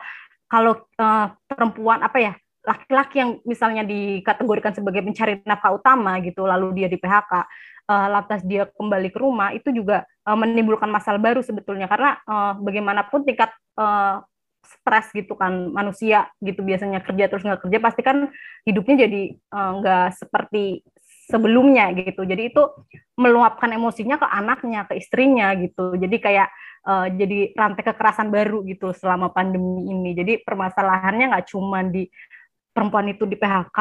kalau 0.49 0.73
uh, 0.97 1.31
perempuan 1.45 2.01
apa 2.01 2.17
ya 2.17 2.33
laki-laki 2.61 3.15
yang 3.17 3.31
misalnya 3.43 3.81
dikategorikan 3.81 4.73
sebagai 4.73 5.01
pencari 5.01 5.41
nafkah 5.41 5.73
utama 5.73 6.21
gitu, 6.21 6.45
lalu 6.45 6.83
dia 6.83 6.87
di 6.87 6.97
PHK, 7.01 7.33
uh, 7.89 8.07
lantas 8.09 8.41
dia 8.45 8.69
kembali 8.69 9.09
ke 9.09 9.17
rumah, 9.17 9.49
itu 9.53 9.73
juga 9.73 10.05
uh, 10.29 10.37
menimbulkan 10.37 10.89
masalah 10.89 11.17
baru 11.17 11.41
sebetulnya 11.41 11.89
karena 11.89 12.21
uh, 12.29 12.53
bagaimanapun 12.61 13.25
tingkat 13.25 13.49
uh, 13.81 14.21
stres 14.61 15.09
gitu 15.11 15.33
kan 15.33 15.73
manusia 15.73 16.29
gitu 16.37 16.61
biasanya 16.61 17.01
kerja 17.01 17.25
terus 17.27 17.41
nggak 17.41 17.65
kerja 17.65 17.77
pasti 17.81 18.01
kan 18.05 18.29
hidupnya 18.61 19.09
jadi 19.09 19.21
nggak 19.49 20.07
uh, 20.07 20.13
seperti 20.13 20.85
sebelumnya 21.31 21.95
gitu. 21.95 22.27
Jadi 22.27 22.51
itu 22.51 22.63
meluapkan 23.15 23.71
emosinya 23.71 24.19
ke 24.19 24.27
anaknya, 24.27 24.83
ke 24.83 24.99
istrinya 24.99 25.55
gitu. 25.55 25.95
Jadi 25.95 26.17
kayak 26.19 26.51
uh, 26.83 27.07
jadi 27.07 27.55
rantai 27.55 27.83
kekerasan 27.87 28.27
baru 28.27 28.67
gitu 28.67 28.91
selama 28.91 29.31
pandemi 29.31 29.87
ini. 29.87 30.11
Jadi 30.11 30.43
permasalahannya 30.43 31.31
nggak 31.31 31.47
cuma 31.47 31.87
di 31.87 32.11
perempuan 32.71 33.07
itu 33.11 33.27
di 33.27 33.35
PHK, 33.35 33.79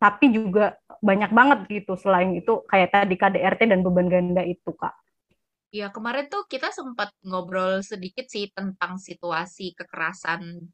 tapi 0.00 0.32
juga 0.32 0.74
banyak 1.04 1.30
banget 1.30 1.58
gitu 1.68 1.92
selain 1.94 2.32
itu 2.32 2.64
kayak 2.64 2.94
tadi 2.94 3.14
KDRT 3.20 3.68
dan 3.68 3.84
beban 3.84 4.08
ganda 4.08 4.40
itu 4.42 4.72
kak. 4.72 4.96
Ya 5.70 5.92
kemarin 5.94 6.26
tuh 6.26 6.48
kita 6.50 6.74
sempat 6.74 7.14
ngobrol 7.22 7.78
sedikit 7.86 8.26
sih 8.26 8.50
tentang 8.50 8.98
situasi 8.98 9.70
kekerasan 9.78 10.66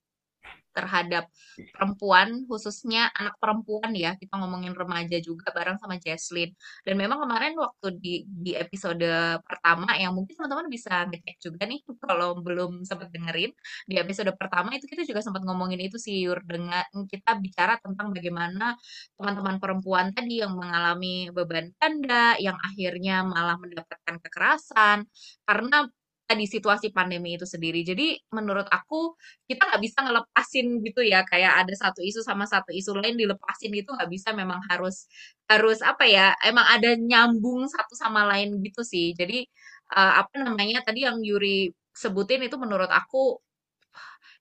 terhadap 0.77 1.33
perempuan, 1.73 2.45
khususnya 2.45 3.09
anak 3.17 3.41
perempuan 3.41 3.97
ya. 3.97 4.13
Kita 4.21 4.37
ngomongin 4.37 4.77
remaja 4.77 5.17
juga 5.25 5.49
bareng 5.57 5.81
sama 5.81 5.97
Jesslyn. 5.97 6.53
Dan 6.85 7.01
memang 7.01 7.25
kemarin 7.25 7.57
waktu 7.57 7.97
di 7.97 8.15
di 8.29 8.53
episode 8.53 9.09
pertama 9.49 9.97
yang 9.97 10.13
mungkin 10.13 10.37
teman-teman 10.37 10.69
bisa 10.69 11.09
ngecek 11.09 11.37
juga 11.41 11.65
nih 11.65 11.81
kalau 12.05 12.39
belum 12.45 12.85
sempat 12.85 13.09
dengerin 13.15 13.53
di 13.89 13.95
episode 13.97 14.31
pertama 14.37 14.75
itu 14.77 14.85
kita 14.85 15.03
juga 15.09 15.25
sempat 15.25 15.43
ngomongin 15.47 15.81
itu 15.81 15.97
sih 15.97 16.27
Yur 16.27 16.43
dengan 16.45 16.85
kita 17.09 17.39
bicara 17.41 17.79
tentang 17.81 18.13
bagaimana 18.13 18.77
teman-teman 19.17 19.57
perempuan 19.63 20.07
tadi 20.13 20.43
yang 20.43 20.53
mengalami 20.59 21.31
beban 21.33 21.73
ganda 21.81 22.37
yang 22.37 22.57
akhirnya 22.61 23.25
malah 23.25 23.57
mendapatkan 23.57 24.17
kekerasan 24.21 25.07
karena 25.49 25.89
di 26.35 26.47
situasi 26.51 26.91
pandemi 26.91 27.39
itu 27.39 27.47
sendiri. 27.47 27.87
Jadi 27.87 28.19
menurut 28.35 28.67
aku 28.67 29.15
kita 29.47 29.63
nggak 29.71 29.83
bisa 29.85 29.99
ngelepasin 30.03 30.67
gitu 30.83 31.01
ya 31.07 31.23
kayak 31.23 31.63
ada 31.63 31.75
satu 31.79 32.03
isu 32.03 32.25
sama 32.27 32.49
satu 32.49 32.75
isu 32.75 32.99
lain 32.99 33.15
dilepasin 33.15 33.71
itu 33.71 33.91
nggak 33.95 34.11
bisa 34.11 34.35
memang 34.35 34.59
harus 34.67 35.07
harus 35.47 35.79
apa 35.87 36.05
ya 36.09 36.35
emang 36.43 36.67
ada 36.67 36.99
nyambung 36.99 37.71
satu 37.71 37.95
sama 37.95 38.27
lain 38.27 38.59
gitu 38.67 38.83
sih. 38.83 39.15
Jadi 39.15 39.47
uh, 39.95 40.25
apa 40.25 40.35
namanya 40.43 40.83
tadi 40.83 41.07
yang 41.07 41.23
Yuri 41.23 41.71
sebutin 41.95 42.43
itu 42.43 42.57
menurut 42.59 42.91
aku 42.91 43.39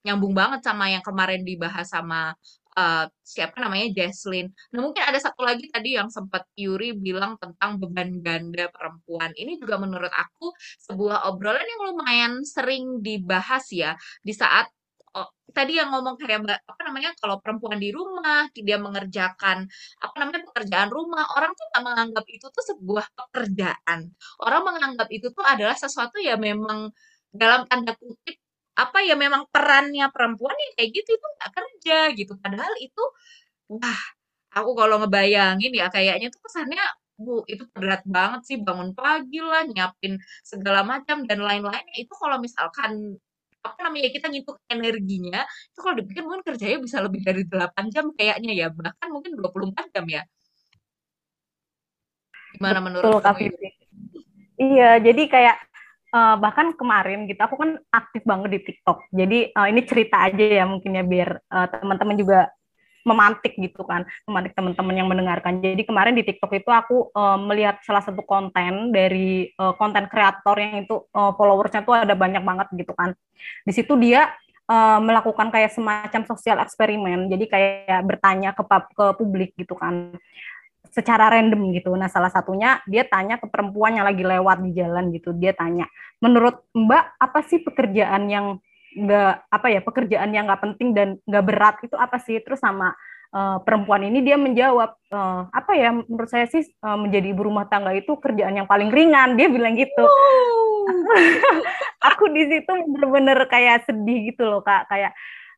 nyambung 0.06 0.38
banget 0.38 0.62
sama 0.62 0.86
yang 0.94 1.02
kemarin 1.02 1.42
dibahas 1.42 1.90
sama 1.90 2.38
uh, 2.76 3.06
siapa 3.24 3.58
namanya 3.58 3.92
Jesslyn. 3.96 4.52
Nah 4.76 4.80
mungkin 4.84 5.04
ada 5.04 5.18
satu 5.18 5.42
lagi 5.42 5.68
tadi 5.72 5.96
yang 5.98 6.12
sempat 6.12 6.46
Yuri 6.60 6.94
bilang 6.96 7.40
tentang 7.40 7.80
beban 7.82 8.22
ganda 8.22 8.70
perempuan. 8.70 9.32
Ini 9.34 9.58
juga 9.58 9.80
menurut 9.82 10.12
aku 10.12 10.52
sebuah 10.92 11.28
obrolan 11.32 11.66
yang 11.66 11.82
lumayan 11.92 12.34
sering 12.44 13.00
dibahas 13.02 13.66
ya 13.72 13.96
di 14.22 14.36
saat 14.36 14.68
oh, 15.16 15.28
tadi 15.56 15.80
yang 15.80 15.90
ngomong 15.96 16.20
kayak 16.20 16.44
apa 16.68 16.82
namanya 16.84 17.16
kalau 17.18 17.40
perempuan 17.40 17.80
di 17.80 17.90
rumah 17.96 18.52
dia 18.52 18.78
mengerjakan 18.78 19.66
apa 20.04 20.16
namanya 20.20 20.44
pekerjaan 20.52 20.90
rumah 20.92 21.24
orang 21.40 21.52
tuh 21.56 21.66
nggak 21.72 21.84
menganggap 21.88 22.26
itu 22.28 22.46
tuh 22.52 22.64
sebuah 22.76 23.06
pekerjaan 23.16 24.00
orang 24.44 24.62
menganggap 24.68 25.08
itu 25.10 25.32
tuh 25.32 25.46
adalah 25.48 25.76
sesuatu 25.80 26.20
ya 26.20 26.36
memang 26.36 26.92
dalam 27.32 27.68
tanda 27.68 27.96
kutip 28.00 28.45
apa 28.76 29.00
ya 29.08 29.16
memang 29.16 29.48
perannya 29.48 30.12
perempuan 30.12 30.56
yang 30.56 30.72
kayak 30.76 30.90
gitu 30.92 31.10
itu 31.16 31.28
nggak 31.40 31.52
kerja 31.56 31.98
gitu. 32.20 32.34
Padahal 32.36 32.74
itu 32.84 33.04
wah 33.72 34.02
aku 34.52 34.72
kalau 34.76 34.96
ngebayangin 35.04 35.72
ya 35.72 35.88
kayaknya 35.88 36.28
tuh 36.32 36.42
kesannya 36.44 36.84
bu 37.16 37.48
itu 37.48 37.64
berat 37.72 38.04
banget 38.04 38.42
sih 38.44 38.58
bangun 38.60 38.92
pagi 38.92 39.40
lah 39.40 39.64
nyiapin 39.64 40.20
segala 40.44 40.84
macam 40.84 41.24
dan 41.24 41.40
lain-lainnya. 41.40 41.96
Itu 41.96 42.14
kalau 42.20 42.38
misalkan 42.44 43.16
apa 43.66 43.80
namanya 43.82 44.14
kita 44.14 44.30
ngitung 44.30 44.62
energinya 44.70 45.42
itu 45.74 45.80
kalau 45.82 45.96
dipikir 45.98 46.22
mungkin 46.22 46.46
kerjanya 46.46 46.78
bisa 46.78 47.02
lebih 47.02 47.26
dari 47.26 47.42
8 47.50 47.90
jam 47.90 48.14
kayaknya 48.14 48.54
ya 48.54 48.68
bahkan 48.70 49.10
mungkin 49.10 49.34
24 49.40 49.90
jam 49.90 50.06
ya. 50.06 50.22
Gimana 52.56 52.80
Betul, 52.80 52.86
menurut 52.86 53.24
kamu 53.24 53.40
Iya, 54.56 55.04
jadi 55.04 55.24
kayak 55.28 55.58
uh, 56.16 56.36
bahkan 56.40 56.72
kemarin 56.80 57.28
gitu 57.28 57.42
aku 57.44 57.60
kan 57.60 57.76
aktif 57.92 58.24
banget 58.24 58.50
di 58.56 58.60
TikTok. 58.72 59.12
Jadi 59.12 59.52
uh, 59.52 59.68
ini 59.68 59.82
cerita 59.84 60.24
aja 60.24 60.64
ya 60.64 60.64
mungkin 60.64 60.96
ya 60.96 61.04
biar 61.04 61.30
uh, 61.52 61.68
teman-teman 61.68 62.16
juga 62.16 62.40
memantik 63.06 63.54
gitu 63.62 63.86
kan, 63.86 64.02
memantik 64.26 64.58
teman-teman 64.58 64.96
yang 64.98 65.06
mendengarkan. 65.06 65.62
Jadi 65.62 65.86
kemarin 65.86 66.18
di 66.18 66.26
TikTok 66.26 66.58
itu 66.58 66.74
aku 66.74 67.14
uh, 67.14 67.38
melihat 67.38 67.78
salah 67.86 68.02
satu 68.02 68.26
konten 68.26 68.90
dari 68.90 69.54
uh, 69.62 69.78
konten 69.78 70.10
kreator 70.10 70.58
yang 70.58 70.90
itu 70.90 71.06
uh, 71.14 71.30
followersnya 71.38 71.86
tuh 71.86 72.02
ada 72.02 72.18
banyak 72.18 72.42
banget 72.42 72.66
gitu 72.74 72.98
kan. 72.98 73.14
Di 73.62 73.78
situ 73.78 73.94
dia 74.02 74.34
uh, 74.66 74.98
melakukan 74.98 75.54
kayak 75.54 75.78
semacam 75.78 76.26
sosial 76.26 76.58
eksperimen. 76.66 77.30
Jadi 77.30 77.46
kayak 77.46 78.02
bertanya 78.10 78.58
ke 78.58 78.66
ke 78.98 79.06
publik 79.22 79.54
gitu 79.54 79.78
kan 79.78 80.18
secara 80.92 81.32
random 81.32 81.74
gitu. 81.74 81.94
Nah, 81.94 82.10
salah 82.12 82.30
satunya 82.30 82.82
dia 82.90 83.06
tanya 83.06 83.42
ke 83.42 83.48
perempuan 83.50 83.98
yang 83.98 84.06
lagi 84.06 84.22
lewat 84.22 84.62
di 84.62 84.72
jalan 84.76 85.14
gitu. 85.14 85.34
Dia 85.34 85.56
tanya, 85.56 85.88
menurut 86.20 86.66
Mbak 86.76 87.06
apa 87.22 87.40
sih 87.46 87.62
pekerjaan 87.62 88.28
yang 88.28 88.60
nggak 88.96 89.52
apa 89.52 89.68
ya 89.68 89.84
pekerjaan 89.84 90.32
yang 90.32 90.48
nggak 90.48 90.64
penting 90.64 90.96
dan 90.96 91.20
nggak 91.28 91.46
berat 91.46 91.76
itu 91.84 91.96
apa 91.96 92.18
sih? 92.22 92.40
Terus 92.44 92.60
sama 92.60 92.92
uh, 93.36 93.58
perempuan 93.64 94.08
ini 94.08 94.24
dia 94.24 94.40
menjawab 94.40 94.96
uh, 95.12 95.42
apa 95.52 95.72
ya 95.76 95.92
menurut 95.92 96.30
saya 96.32 96.48
sih 96.48 96.64
uh, 96.84 96.96
menjadi 96.96 97.36
ibu 97.36 97.44
rumah 97.44 97.68
tangga 97.68 97.92
itu 97.92 98.16
kerjaan 98.20 98.56
yang 98.56 98.68
paling 98.68 98.92
ringan. 98.92 99.36
Dia 99.36 99.52
bilang 99.52 99.76
gitu. 99.76 100.06
aku 102.10 102.30
di 102.30 102.46
situ 102.46 102.72
bener-bener 102.94 103.50
kayak 103.50 103.90
sedih 103.90 104.32
gitu 104.32 104.46
loh 104.46 104.62
kak 104.62 104.86
kayak 104.88 105.12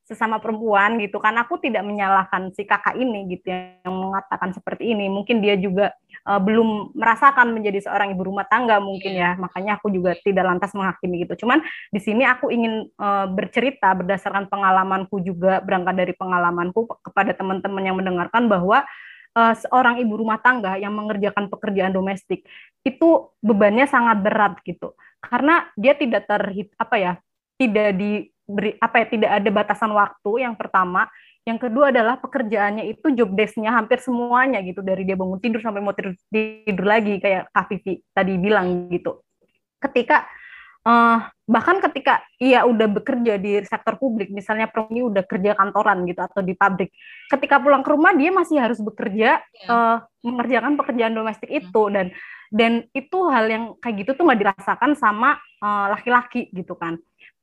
sesama 0.08 0.40
perempuan 0.40 0.96
gitu 1.04 1.20
kan 1.20 1.36
aku 1.36 1.60
tidak 1.60 1.84
menyalahkan 1.84 2.48
si 2.56 2.64
kakak 2.64 2.96
ini 2.96 3.28
gitu 3.36 3.52
yang 3.52 3.92
mengatakan 3.92 4.56
seperti 4.56 4.96
ini. 4.96 5.12
Mungkin 5.12 5.44
dia 5.44 5.60
juga 5.60 5.92
uh, 6.24 6.40
belum 6.40 6.96
merasakan 6.96 7.52
menjadi 7.52 7.84
seorang 7.84 8.16
ibu 8.16 8.24
rumah 8.32 8.48
tangga 8.48 8.80
mungkin 8.80 9.12
ya. 9.12 9.36
Makanya 9.36 9.76
aku 9.76 9.92
juga 9.92 10.16
tidak 10.24 10.48
lantas 10.48 10.72
menghakimi 10.72 11.28
gitu. 11.28 11.44
Cuman 11.44 11.60
di 11.92 12.00
sini 12.00 12.24
aku 12.24 12.48
ingin 12.48 12.88
uh, 12.96 13.28
bercerita 13.28 13.92
berdasarkan 14.00 14.48
pengalamanku 14.48 15.20
juga 15.20 15.60
berangkat 15.60 16.00
dari 16.00 16.14
pengalamanku 16.16 16.88
kepada 17.04 17.36
teman-teman 17.36 17.84
yang 17.84 18.00
mendengarkan 18.00 18.48
bahwa 18.48 18.88
uh, 19.36 19.54
seorang 19.60 20.00
ibu 20.00 20.24
rumah 20.24 20.40
tangga 20.40 20.80
yang 20.80 20.96
mengerjakan 20.96 21.52
pekerjaan 21.52 21.92
domestik 21.92 22.48
itu 22.88 23.28
bebannya 23.44 23.84
sangat 23.92 24.24
berat 24.24 24.56
gitu. 24.64 24.96
Karena 25.20 25.68
dia 25.76 26.00
tidak 26.00 26.32
terhit 26.32 26.72
apa 26.80 26.96
ya 26.96 27.14
tidak 27.60 27.98
di 27.98 28.32
beri 28.48 28.80
apa 28.80 29.04
ya 29.04 29.06
tidak 29.12 29.32
ada 29.44 29.50
batasan 29.52 29.92
waktu 29.92 30.32
yang 30.48 30.56
pertama. 30.56 31.06
Yang 31.48 31.68
kedua 31.72 31.96
adalah 31.96 32.20
pekerjaannya 32.20 32.92
itu 32.92 33.08
job 33.16 33.32
desk-nya 33.32 33.72
hampir 33.72 34.04
semuanya 34.04 34.60
gitu. 34.64 34.84
Dari 34.84 35.08
dia 35.08 35.16
bangun 35.16 35.40
tidur 35.40 35.64
sampai 35.64 35.80
mau 35.80 35.96
tidur, 35.96 36.16
tidur 36.32 36.86
lagi 36.88 37.20
kayak 37.24 37.52
Kak 37.56 37.72
Vivi 37.72 38.04
tadi 38.12 38.34
bilang 38.36 38.92
gitu. 38.92 39.24
Ketika 39.80 40.28
uh, 40.84 41.24
bahkan 41.48 41.80
ketika 41.80 42.20
ia 42.44 42.68
udah 42.68 42.92
bekerja 42.92 43.40
di 43.40 43.64
sektor 43.64 43.96
publik 43.96 44.28
misalnya 44.36 44.68
ini 44.92 45.00
udah 45.00 45.24
kerja 45.24 45.56
kantoran 45.56 46.04
gitu 46.04 46.20
atau 46.20 46.44
di 46.44 46.54
pabrik 46.54 46.92
ketika 47.32 47.64
pulang 47.64 47.82
ke 47.82 47.90
rumah 47.96 48.12
dia 48.12 48.36
masih 48.36 48.60
harus 48.60 48.84
bekerja 48.84 49.40
yeah. 49.40 49.72
uh, 49.72 49.98
mengerjakan 50.28 50.76
pekerjaan 50.76 51.16
domestik 51.16 51.48
hmm. 51.48 51.60
itu 51.64 51.84
dan 51.88 52.08
dan 52.48 52.72
itu 52.92 53.18
hal 53.32 53.48
yang 53.48 53.64
kayak 53.80 54.04
gitu 54.04 54.12
tuh 54.16 54.24
nggak 54.24 54.40
dirasakan 54.40 54.96
sama 54.96 55.36
eh, 55.60 55.86
laki-laki 55.92 56.48
uh, 56.48 56.52
gitu 56.56 56.80
kan 56.80 56.96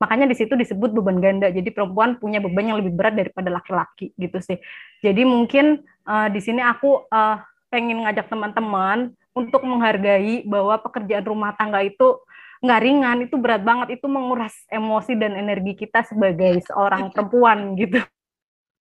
Makanya 0.03 0.27
di 0.27 0.37
situ 0.37 0.59
disebut 0.59 0.91
beban 0.91 1.23
ganda. 1.23 1.49
Jadi 1.49 1.71
perempuan 1.71 2.19
punya 2.19 2.43
beban 2.43 2.67
yang 2.75 2.79
lebih 2.83 2.93
berat 2.93 3.15
daripada 3.15 3.49
laki-laki 3.49 4.11
gitu 4.19 4.39
sih. 4.43 4.59
Jadi 5.01 5.23
mungkin 5.23 5.81
uh, 6.05 6.29
di 6.29 6.41
sini 6.43 6.61
aku 6.61 7.07
uh, 7.09 7.39
pengen 7.71 8.03
ngajak 8.03 8.27
teman-teman 8.27 9.15
untuk 9.35 9.63
menghargai 9.67 10.47
bahwa 10.47 10.79
pekerjaan 10.83 11.27
rumah 11.27 11.55
tangga 11.55 11.83
itu 11.83 12.23
nggak 12.61 12.81
ringan, 12.85 13.19
itu 13.27 13.37
berat 13.41 13.63
banget, 13.65 13.99
itu 13.99 14.07
menguras 14.07 14.55
emosi 14.71 15.19
dan 15.19 15.35
energi 15.35 15.75
kita 15.75 16.07
sebagai 16.07 16.61
seorang 16.69 17.11
perempuan 17.11 17.75
gitu. 17.75 17.99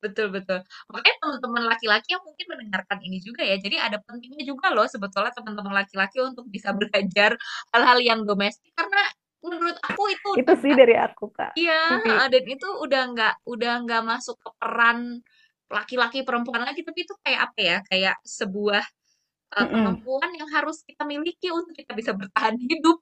Betul 0.04 0.36
betul. 0.36 0.60
Makanya 0.92 1.16
teman-teman 1.24 1.64
laki-laki 1.72 2.12
yang 2.12 2.24
mungkin 2.28 2.46
mendengarkan 2.52 3.00
ini 3.08 3.24
juga 3.24 3.48
ya, 3.48 3.56
jadi 3.56 3.88
ada 3.88 4.04
pentingnya 4.04 4.44
juga 4.44 4.76
loh 4.76 4.84
sebetulnya 4.84 5.32
teman-teman 5.32 5.72
laki-laki 5.72 6.20
untuk 6.20 6.44
bisa 6.52 6.76
belajar 6.76 7.40
hal-hal 7.72 8.00
yang 8.04 8.20
domestik 8.28 8.76
karena 8.76 9.00
menurut 9.44 9.76
aku 9.84 10.08
itu 10.08 10.30
itu 10.40 10.54
sih 10.64 10.72
dari 10.72 10.96
aku 10.96 11.28
kak 11.36 11.52
iya 11.60 12.32
dan 12.32 12.44
itu 12.48 12.64
udah 12.64 13.02
nggak 13.12 13.36
udah 13.44 13.74
nggak 13.84 14.02
masuk 14.08 14.40
ke 14.40 14.50
peran 14.56 15.20
laki-laki 15.68 16.24
perempuan 16.24 16.64
lagi 16.64 16.80
tapi 16.80 17.04
itu 17.04 17.14
kayak 17.20 17.52
apa 17.52 17.60
ya 17.60 17.78
kayak 17.84 18.16
sebuah 18.24 18.84
uh, 19.54 19.68
kemampuan 19.70 20.30
yang 20.36 20.50
harus 20.50 20.82
kita 20.84 21.06
miliki 21.06 21.54
untuk 21.54 21.74
kita 21.78 21.94
bisa 21.94 22.12
bertahan 22.14 22.58
hidup 22.58 22.98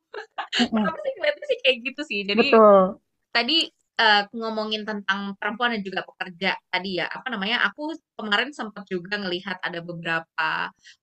kenapa 0.71 0.97
sih 0.99 1.13
kelihatan 1.15 1.43
sih 1.47 1.57
kayak 1.63 1.77
gitu 1.87 2.01
sih 2.03 2.19
jadi 2.27 2.47
Betul. 2.51 2.83
tadi 3.31 3.57
uh, 4.01 4.23
ngomongin 4.33 4.83
tentang 4.83 5.37
perempuan 5.37 5.77
dan 5.77 5.81
juga 5.85 6.01
pekerja 6.05 6.57
tadi 6.73 6.97
ya, 7.01 7.07
apa 7.07 7.27
namanya, 7.29 7.61
aku 7.69 7.93
kemarin 8.17 8.49
sempat 8.53 8.85
juga 8.89 9.21
ngelihat 9.21 9.61
ada 9.61 9.79
beberapa 9.85 10.49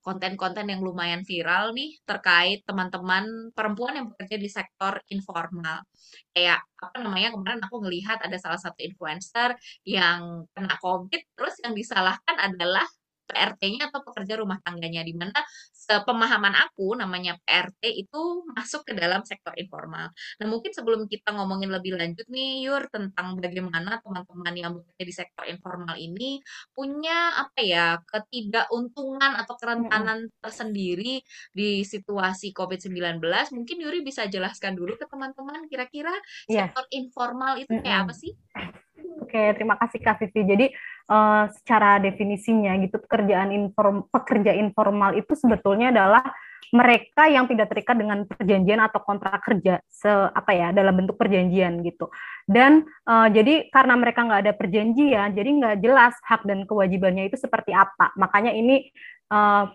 konten-konten 0.02 0.66
yang 0.66 0.82
lumayan 0.82 1.22
viral 1.22 1.74
nih 1.74 1.98
terkait 2.02 2.66
teman-teman 2.66 3.54
perempuan 3.54 3.94
yang 3.98 4.06
bekerja 4.10 4.36
di 4.38 4.50
sektor 4.50 4.98
informal. 5.14 5.86
Kayak 6.34 6.62
apa 6.78 6.98
namanya, 7.02 7.34
kemarin 7.34 7.60
aku 7.62 7.76
ngelihat 7.86 8.18
ada 8.22 8.38
salah 8.38 8.60
satu 8.60 8.78
influencer 8.82 9.54
yang 9.86 10.46
kena 10.54 10.74
COVID, 10.82 11.22
terus 11.38 11.54
yang 11.62 11.74
disalahkan 11.74 12.36
adalah 12.38 12.86
PRT-nya 13.28 13.92
atau 13.92 14.00
pekerja 14.00 14.40
rumah 14.40 14.56
tangganya 14.64 15.04
di 15.04 15.12
mana 15.12 15.36
sepemahaman 15.70 16.56
aku 16.68 16.96
namanya 16.96 17.36
PRT 17.44 18.08
itu 18.08 18.48
masuk 18.56 18.88
ke 18.88 18.92
dalam 18.96 19.24
sektor 19.28 19.52
informal. 19.60 20.08
Nah, 20.40 20.46
mungkin 20.48 20.72
sebelum 20.72 21.04
kita 21.04 21.36
ngomongin 21.36 21.68
lebih 21.68 21.96
lanjut 21.96 22.24
nih 22.32 22.64
Yur 22.64 22.88
tentang 22.88 23.36
bagaimana 23.36 24.00
teman-teman 24.00 24.54
yang 24.56 24.72
bekerja 24.76 25.04
di 25.04 25.14
sektor 25.14 25.44
informal 25.48 25.96
ini 25.96 26.40
punya 26.72 27.36
apa 27.36 27.60
ya, 27.60 28.00
ketidakuntungan 28.04 29.32
atau 29.44 29.54
kerentanan 29.60 30.28
tersendiri 30.40 31.20
di 31.52 31.84
situasi 31.84 32.52
COVID-19, 32.56 33.20
mungkin 33.52 33.76
Yuri 33.76 34.00
bisa 34.04 34.24
jelaskan 34.28 34.76
dulu 34.76 34.96
ke 34.96 35.04
teman-teman 35.08 35.68
kira-kira 35.68 36.12
yeah. 36.48 36.68
sektor 36.68 36.84
informal 36.92 37.56
itu 37.60 37.72
kayak 37.80 38.08
apa 38.08 38.14
sih? 38.16 38.32
Oke, 39.28 39.52
terima 39.60 39.76
kasih 39.76 40.00
Kak 40.00 40.24
Vivi. 40.24 40.40
Jadi 40.48 40.66
uh, 41.12 41.52
secara 41.52 42.00
definisinya 42.00 42.72
gitu 42.80 42.96
pekerjaan 42.96 43.52
inform 43.52 44.08
pekerja 44.08 44.56
informal 44.56 45.12
itu 45.20 45.36
sebetulnya 45.36 45.92
adalah 45.92 46.24
mereka 46.72 47.28
yang 47.28 47.44
tidak 47.44 47.68
terikat 47.68 47.96
dengan 48.00 48.24
perjanjian 48.24 48.80
atau 48.80 49.04
kontrak 49.04 49.40
kerja 49.44 49.84
se 49.88 50.08
apa 50.08 50.52
ya 50.56 50.72
dalam 50.72 50.96
bentuk 50.96 51.20
perjanjian 51.20 51.84
gitu. 51.84 52.08
Dan 52.48 52.88
uh, 53.04 53.28
jadi 53.28 53.68
karena 53.68 54.00
mereka 54.00 54.24
nggak 54.24 54.48
ada 54.48 54.54
perjanjian, 54.56 55.36
jadi 55.36 55.48
nggak 55.60 55.76
jelas 55.84 56.16
hak 56.24 56.48
dan 56.48 56.64
kewajibannya 56.64 57.28
itu 57.28 57.36
seperti 57.36 57.76
apa. 57.76 58.16
Makanya 58.16 58.56
ini 58.56 58.88
uh, 59.28 59.68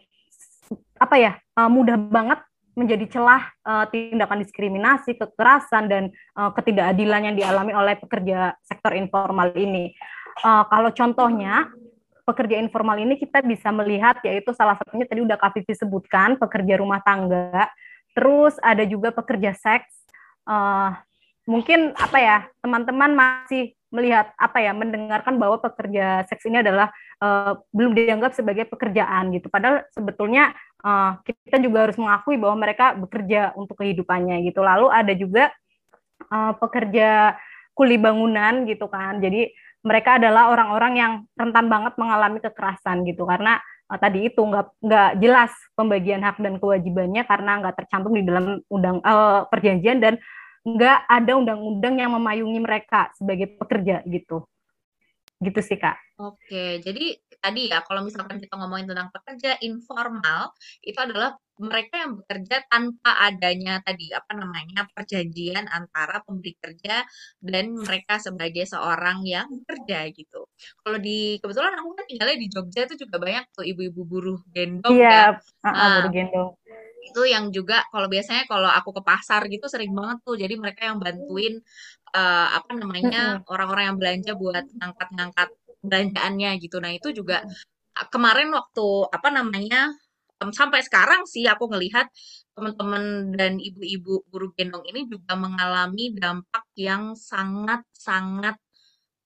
apa 0.98 1.16
ya 1.22 1.38
uh, 1.62 1.70
mudah 1.70 2.02
banget 2.02 2.42
menjadi 2.74 3.06
celah 3.10 3.54
uh, 3.66 3.86
tindakan 3.90 4.42
diskriminasi, 4.42 5.14
kekerasan 5.18 5.86
dan 5.90 6.04
uh, 6.34 6.50
ketidakadilan 6.54 7.32
yang 7.32 7.36
dialami 7.38 7.74
oleh 7.74 7.96
pekerja 7.98 8.58
sektor 8.66 8.98
informal 8.98 9.54
ini. 9.54 9.94
Uh, 10.42 10.66
kalau 10.66 10.90
contohnya 10.90 11.70
pekerja 12.26 12.58
informal 12.58 12.98
ini 12.98 13.20
kita 13.20 13.46
bisa 13.46 13.70
melihat 13.70 14.18
yaitu 14.26 14.50
salah 14.56 14.80
satunya 14.80 15.06
tadi 15.06 15.22
udah 15.22 15.38
Kak 15.38 15.60
sebutkan 15.76 16.40
pekerja 16.42 16.82
rumah 16.82 17.04
tangga, 17.06 17.70
terus 18.18 18.58
ada 18.64 18.82
juga 18.88 19.14
pekerja 19.14 19.54
seks. 19.54 19.94
Uh, 20.44 20.98
mungkin 21.46 21.92
apa 22.00 22.18
ya 22.20 22.38
teman-teman 22.64 23.12
masih 23.14 23.76
melihat 23.94 24.34
apa 24.42 24.58
ya 24.58 24.74
mendengarkan 24.74 25.38
bahwa 25.38 25.62
pekerja 25.62 26.26
seks 26.26 26.50
ini 26.50 26.66
adalah 26.66 26.90
uh, 27.24 27.54
belum 27.72 27.96
dianggap 27.96 28.36
sebagai 28.36 28.68
pekerjaan 28.68 29.32
gitu. 29.32 29.48
Padahal 29.48 29.88
sebetulnya 29.96 30.52
uh, 30.84 31.16
kita 31.24 31.64
juga 31.64 31.88
harus 31.88 31.96
mengakui 31.96 32.36
bahwa 32.36 32.60
mereka 32.60 32.92
bekerja 33.00 33.56
untuk 33.56 33.80
kehidupannya 33.80 34.44
gitu. 34.44 34.60
Lalu 34.60 34.88
ada 34.92 35.14
juga 35.16 35.44
uh, 36.28 36.54
pekerja 36.60 37.40
kuli 37.72 37.96
bangunan 37.96 38.68
gitu 38.68 38.92
kan. 38.92 39.24
Jadi 39.24 39.50
mereka 39.84 40.20
adalah 40.20 40.52
orang-orang 40.52 40.94
yang 40.96 41.14
rentan 41.36 41.68
banget 41.72 41.96
mengalami 41.96 42.40
kekerasan 42.44 43.08
gitu. 43.08 43.24
Karena 43.24 43.58
uh, 43.88 43.98
tadi 43.98 44.28
itu 44.28 44.44
nggak 44.44 44.84
nggak 44.84 45.12
jelas 45.24 45.52
pembagian 45.80 46.22
hak 46.22 46.44
dan 46.44 46.60
kewajibannya 46.60 47.24
karena 47.24 47.52
nggak 47.64 47.76
tercantum 47.80 48.14
di 48.14 48.24
dalam 48.28 48.60
undang 48.68 49.00
uh, 49.02 49.48
perjanjian 49.48 50.04
dan 50.04 50.20
nggak 50.64 51.00
ada 51.12 51.32
undang-undang 51.36 52.00
yang 52.00 52.16
memayungi 52.16 52.60
mereka 52.60 53.12
sebagai 53.16 53.56
pekerja 53.60 54.00
gitu. 54.08 54.48
Gitu 55.44 55.60
sih, 55.60 55.76
Kak. 55.76 56.00
Oke, 56.24 56.80
jadi 56.80 57.20
tadi 57.44 57.68
ya 57.68 57.84
kalau 57.84 58.06
misalkan 58.06 58.40
kita 58.40 58.56
ngomongin 58.56 58.88
tentang 58.88 59.12
pekerja 59.12 59.60
informal, 59.60 60.56
itu 60.80 60.96
adalah 60.96 61.36
mereka 61.60 62.02
yang 62.02 62.18
bekerja 62.18 62.66
tanpa 62.66 63.12
adanya 63.22 63.78
tadi 63.84 64.10
apa 64.10 64.32
namanya 64.34 64.90
perjanjian 64.90 65.70
antara 65.70 66.24
pemberi 66.26 66.58
kerja 66.58 67.06
dan 67.44 67.78
mereka 67.78 68.18
sebagai 68.18 68.66
seorang 68.66 69.22
yang 69.28 69.46
bekerja 69.52 70.10
gitu. 70.16 70.50
Kalau 70.82 70.98
di 70.98 71.38
kebetulan 71.44 71.78
aku 71.78 71.90
kan 71.94 72.06
tinggalnya 72.10 72.38
di 72.40 72.48
Jogja 72.50 72.82
itu 72.90 73.06
juga 73.06 73.22
banyak 73.22 73.46
tuh 73.54 73.66
ibu-ibu 73.68 74.02
buruh 74.02 74.40
gendong 74.50 74.98
iya, 74.98 75.38
ya. 75.38 75.70
uh, 75.70 76.08
buruh 76.08 76.14
gendong 76.14 76.50
itu 77.04 77.22
yang 77.28 77.52
juga 77.52 77.84
kalau 77.92 78.08
biasanya 78.08 78.48
kalau 78.48 78.70
aku 78.72 78.90
ke 78.98 79.02
pasar 79.04 79.42
gitu 79.52 79.66
sering 79.68 79.92
banget 79.92 80.18
tuh. 80.24 80.36
Jadi 80.40 80.56
mereka 80.56 80.88
yang 80.90 80.98
bantuin 81.04 81.60
uh, 82.16 82.48
apa 82.58 82.72
namanya 82.76 83.44
orang-orang 83.50 83.94
yang 83.94 83.98
belanja 84.00 84.32
buat 84.40 84.66
ngangkat-ngangkat 84.80 85.50
belanjaannya 85.84 86.52
gitu. 86.64 86.78
Nah 86.80 86.92
itu 86.96 87.12
juga 87.12 87.44
kemarin 88.10 88.50
waktu 88.56 88.88
apa 89.12 89.30
namanya 89.30 89.94
sampai 90.52 90.84
sekarang 90.84 91.24
sih 91.24 91.48
aku 91.48 91.72
ngelihat 91.72 92.10
teman-teman 92.52 93.32
dan 93.40 93.58
ibu-ibu 93.64 94.28
buruh 94.28 94.52
gendong 94.58 94.84
ini 94.92 95.08
juga 95.08 95.40
mengalami 95.40 96.12
dampak 96.12 96.68
yang 96.76 97.16
sangat-sangat 97.16 98.60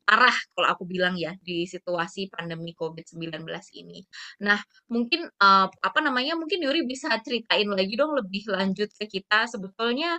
parah 0.08 0.36
kalau 0.56 0.67
aku 0.72 0.84
bilang 0.88 1.20
ya 1.20 1.36
di 1.43 1.67
situasi 1.67 2.32
pandemi 2.32 2.72
COVID-19 2.72 3.43
ini. 3.76 4.00
Nah, 4.48 4.56
mungkin 4.88 5.28
uh, 5.28 5.67
apa 5.67 6.00
namanya? 6.00 6.39
Mungkin 6.39 6.63
Yuri 6.63 6.88
bisa 6.88 7.12
ceritain 7.20 7.67
lagi 7.67 8.00
dong 8.00 8.15
lebih 8.15 8.48
lanjut 8.48 8.88
ke 8.96 9.06
kita 9.20 9.52
sebetulnya 9.52 10.15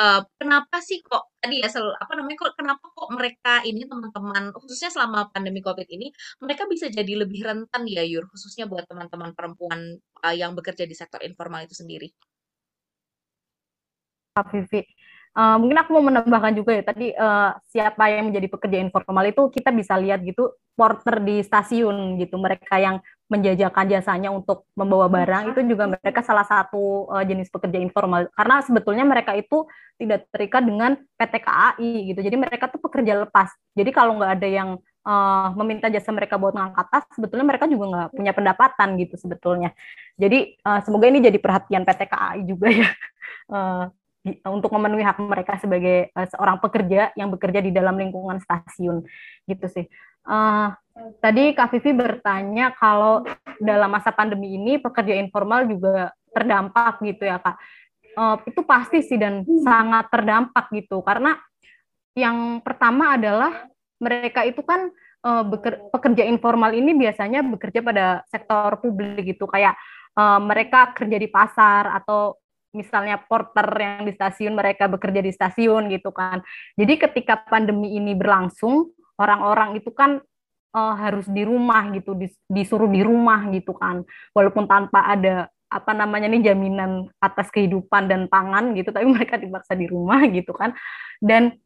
uh, 0.00 0.22
kenapa 0.40 0.80
sih 0.80 1.00
kok 1.04 1.36
tadi 1.40 1.60
ya 1.60 1.68
sel, 1.68 1.92
apa 1.96 2.12
namanya 2.16 2.36
kok 2.48 2.54
kenapa 2.56 2.84
kok 2.92 3.08
mereka 3.12 3.60
ini 3.64 3.84
teman-teman 3.88 4.52
khususnya 4.56 4.90
selama 4.92 5.28
pandemi 5.32 5.60
Covid 5.64 5.88
ini 5.88 6.12
mereka 6.40 6.64
bisa 6.68 6.88
jadi 6.92 7.12
lebih 7.24 7.44
rentan 7.44 7.82
ya 7.88 8.04
Yur 8.04 8.28
khususnya 8.28 8.64
buat 8.68 8.84
teman-teman 8.88 9.32
perempuan 9.36 10.00
uh, 10.24 10.34
yang 10.36 10.52
bekerja 10.56 10.84
di 10.88 10.96
sektor 10.96 11.20
informal 11.24 11.64
itu 11.64 11.76
sendiri. 11.76 12.08
Pak 14.36 14.52
Vivi, 14.52 14.84
Uh, 15.36 15.60
mungkin 15.60 15.76
aku 15.76 15.90
mau 15.92 16.04
menambahkan 16.08 16.56
juga 16.56 16.72
ya 16.72 16.80
tadi 16.80 17.12
uh, 17.12 17.52
siapa 17.68 18.08
yang 18.08 18.32
menjadi 18.32 18.48
pekerja 18.48 18.80
informal 18.80 19.20
itu 19.28 19.52
kita 19.52 19.68
bisa 19.68 19.92
lihat 20.00 20.24
gitu 20.24 20.56
porter 20.72 21.20
di 21.20 21.44
stasiun 21.44 22.16
gitu 22.16 22.40
mereka 22.40 22.80
yang 22.80 23.04
menjajakan 23.28 23.84
jasanya 23.84 24.32
untuk 24.32 24.64
membawa 24.72 25.12
barang 25.12 25.52
itu 25.52 25.60
juga 25.76 25.92
mereka 25.92 26.24
salah 26.24 26.48
satu 26.48 27.12
uh, 27.12 27.20
jenis 27.20 27.52
pekerja 27.52 27.76
informal. 27.76 28.32
Karena 28.32 28.64
sebetulnya 28.64 29.04
mereka 29.04 29.36
itu 29.36 29.68
tidak 30.00 30.24
terikat 30.32 30.64
dengan 30.64 30.96
PT 31.20 31.34
KAI 31.44 31.92
gitu 32.16 32.20
jadi 32.24 32.36
mereka 32.40 32.72
tuh 32.72 32.80
pekerja 32.80 33.20
lepas. 33.28 33.52
Jadi 33.76 33.92
kalau 33.92 34.16
nggak 34.16 34.40
ada 34.40 34.48
yang 34.48 34.80
uh, 35.04 35.52
meminta 35.52 35.92
jasa 35.92 36.16
mereka 36.16 36.40
buat 36.40 36.56
ngangkat 36.56 36.86
tas 36.88 37.04
sebetulnya 37.12 37.44
mereka 37.44 37.68
juga 37.68 37.84
nggak 37.92 38.08
punya 38.16 38.32
pendapatan 38.32 38.88
gitu 39.04 39.20
sebetulnya. 39.20 39.76
Jadi 40.16 40.56
uh, 40.64 40.80
semoga 40.80 41.12
ini 41.12 41.20
jadi 41.20 41.36
perhatian 41.36 41.84
PT 41.84 42.02
KAI 42.08 42.40
juga 42.48 42.68
ya. 42.72 42.88
Uh, 43.52 43.84
untuk 44.46 44.70
memenuhi 44.74 45.06
hak 45.06 45.22
mereka 45.22 45.58
sebagai 45.62 46.10
uh, 46.12 46.26
seorang 46.26 46.58
pekerja 46.58 47.14
yang 47.14 47.30
bekerja 47.30 47.62
di 47.62 47.70
dalam 47.70 47.94
lingkungan 47.94 48.42
stasiun 48.42 49.06
gitu 49.46 49.66
sih. 49.70 49.86
Uh, 50.26 50.74
tadi 51.22 51.54
Kak 51.54 51.70
Vivi 51.76 51.94
bertanya 51.94 52.74
kalau 52.74 53.22
dalam 53.62 53.90
masa 53.90 54.10
pandemi 54.10 54.58
ini 54.58 54.82
pekerja 54.82 55.14
informal 55.14 55.70
juga 55.70 56.10
terdampak 56.34 56.98
gitu 57.06 57.24
ya 57.24 57.38
Kak. 57.38 57.56
Uh, 58.16 58.36
itu 58.48 58.64
pasti 58.64 59.04
sih 59.04 59.20
dan 59.20 59.44
sangat 59.60 60.08
terdampak 60.08 60.72
gitu 60.72 61.04
karena 61.04 61.36
yang 62.16 62.64
pertama 62.64 63.12
adalah 63.12 63.68
mereka 64.00 64.40
itu 64.48 64.64
kan 64.64 64.88
uh, 65.20 65.44
pekerja 65.92 66.24
informal 66.24 66.72
ini 66.72 66.96
biasanya 66.96 67.44
bekerja 67.44 67.84
pada 67.84 68.24
sektor 68.32 68.80
publik 68.80 69.36
gitu 69.36 69.44
kayak 69.44 69.76
uh, 70.16 70.40
mereka 70.40 70.96
kerja 70.96 71.16
di 71.20 71.28
pasar 71.28 71.92
atau 72.02 72.40
misalnya 72.76 73.16
porter 73.24 73.64
yang 73.80 74.04
di 74.04 74.12
stasiun 74.12 74.52
mereka 74.52 74.84
bekerja 74.86 75.24
di 75.24 75.32
stasiun 75.32 75.88
gitu 75.88 76.12
kan. 76.12 76.44
Jadi 76.76 77.00
ketika 77.00 77.40
pandemi 77.48 77.96
ini 77.96 78.12
berlangsung, 78.12 78.92
orang-orang 79.16 79.80
itu 79.80 79.88
kan 79.96 80.20
uh, 80.76 80.94
harus 81.00 81.24
di 81.32 81.48
rumah 81.48 81.88
gitu, 81.96 82.12
disuruh 82.52 82.92
di 82.92 83.00
rumah 83.00 83.48
gitu 83.48 83.72
kan. 83.72 84.04
Walaupun 84.36 84.68
tanpa 84.68 85.08
ada 85.08 85.48
apa 85.66 85.92
namanya 85.92 86.30
nih 86.30 86.52
jaminan 86.52 87.10
atas 87.18 87.50
kehidupan 87.50 88.06
dan 88.06 88.30
pangan 88.30 88.70
gitu 88.78 88.94
tapi 88.94 89.06
mereka 89.16 89.34
dipaksa 89.34 89.74
di 89.74 89.90
rumah 89.90 90.22
gitu 90.30 90.54
kan 90.54 90.72
dan 91.18 91.58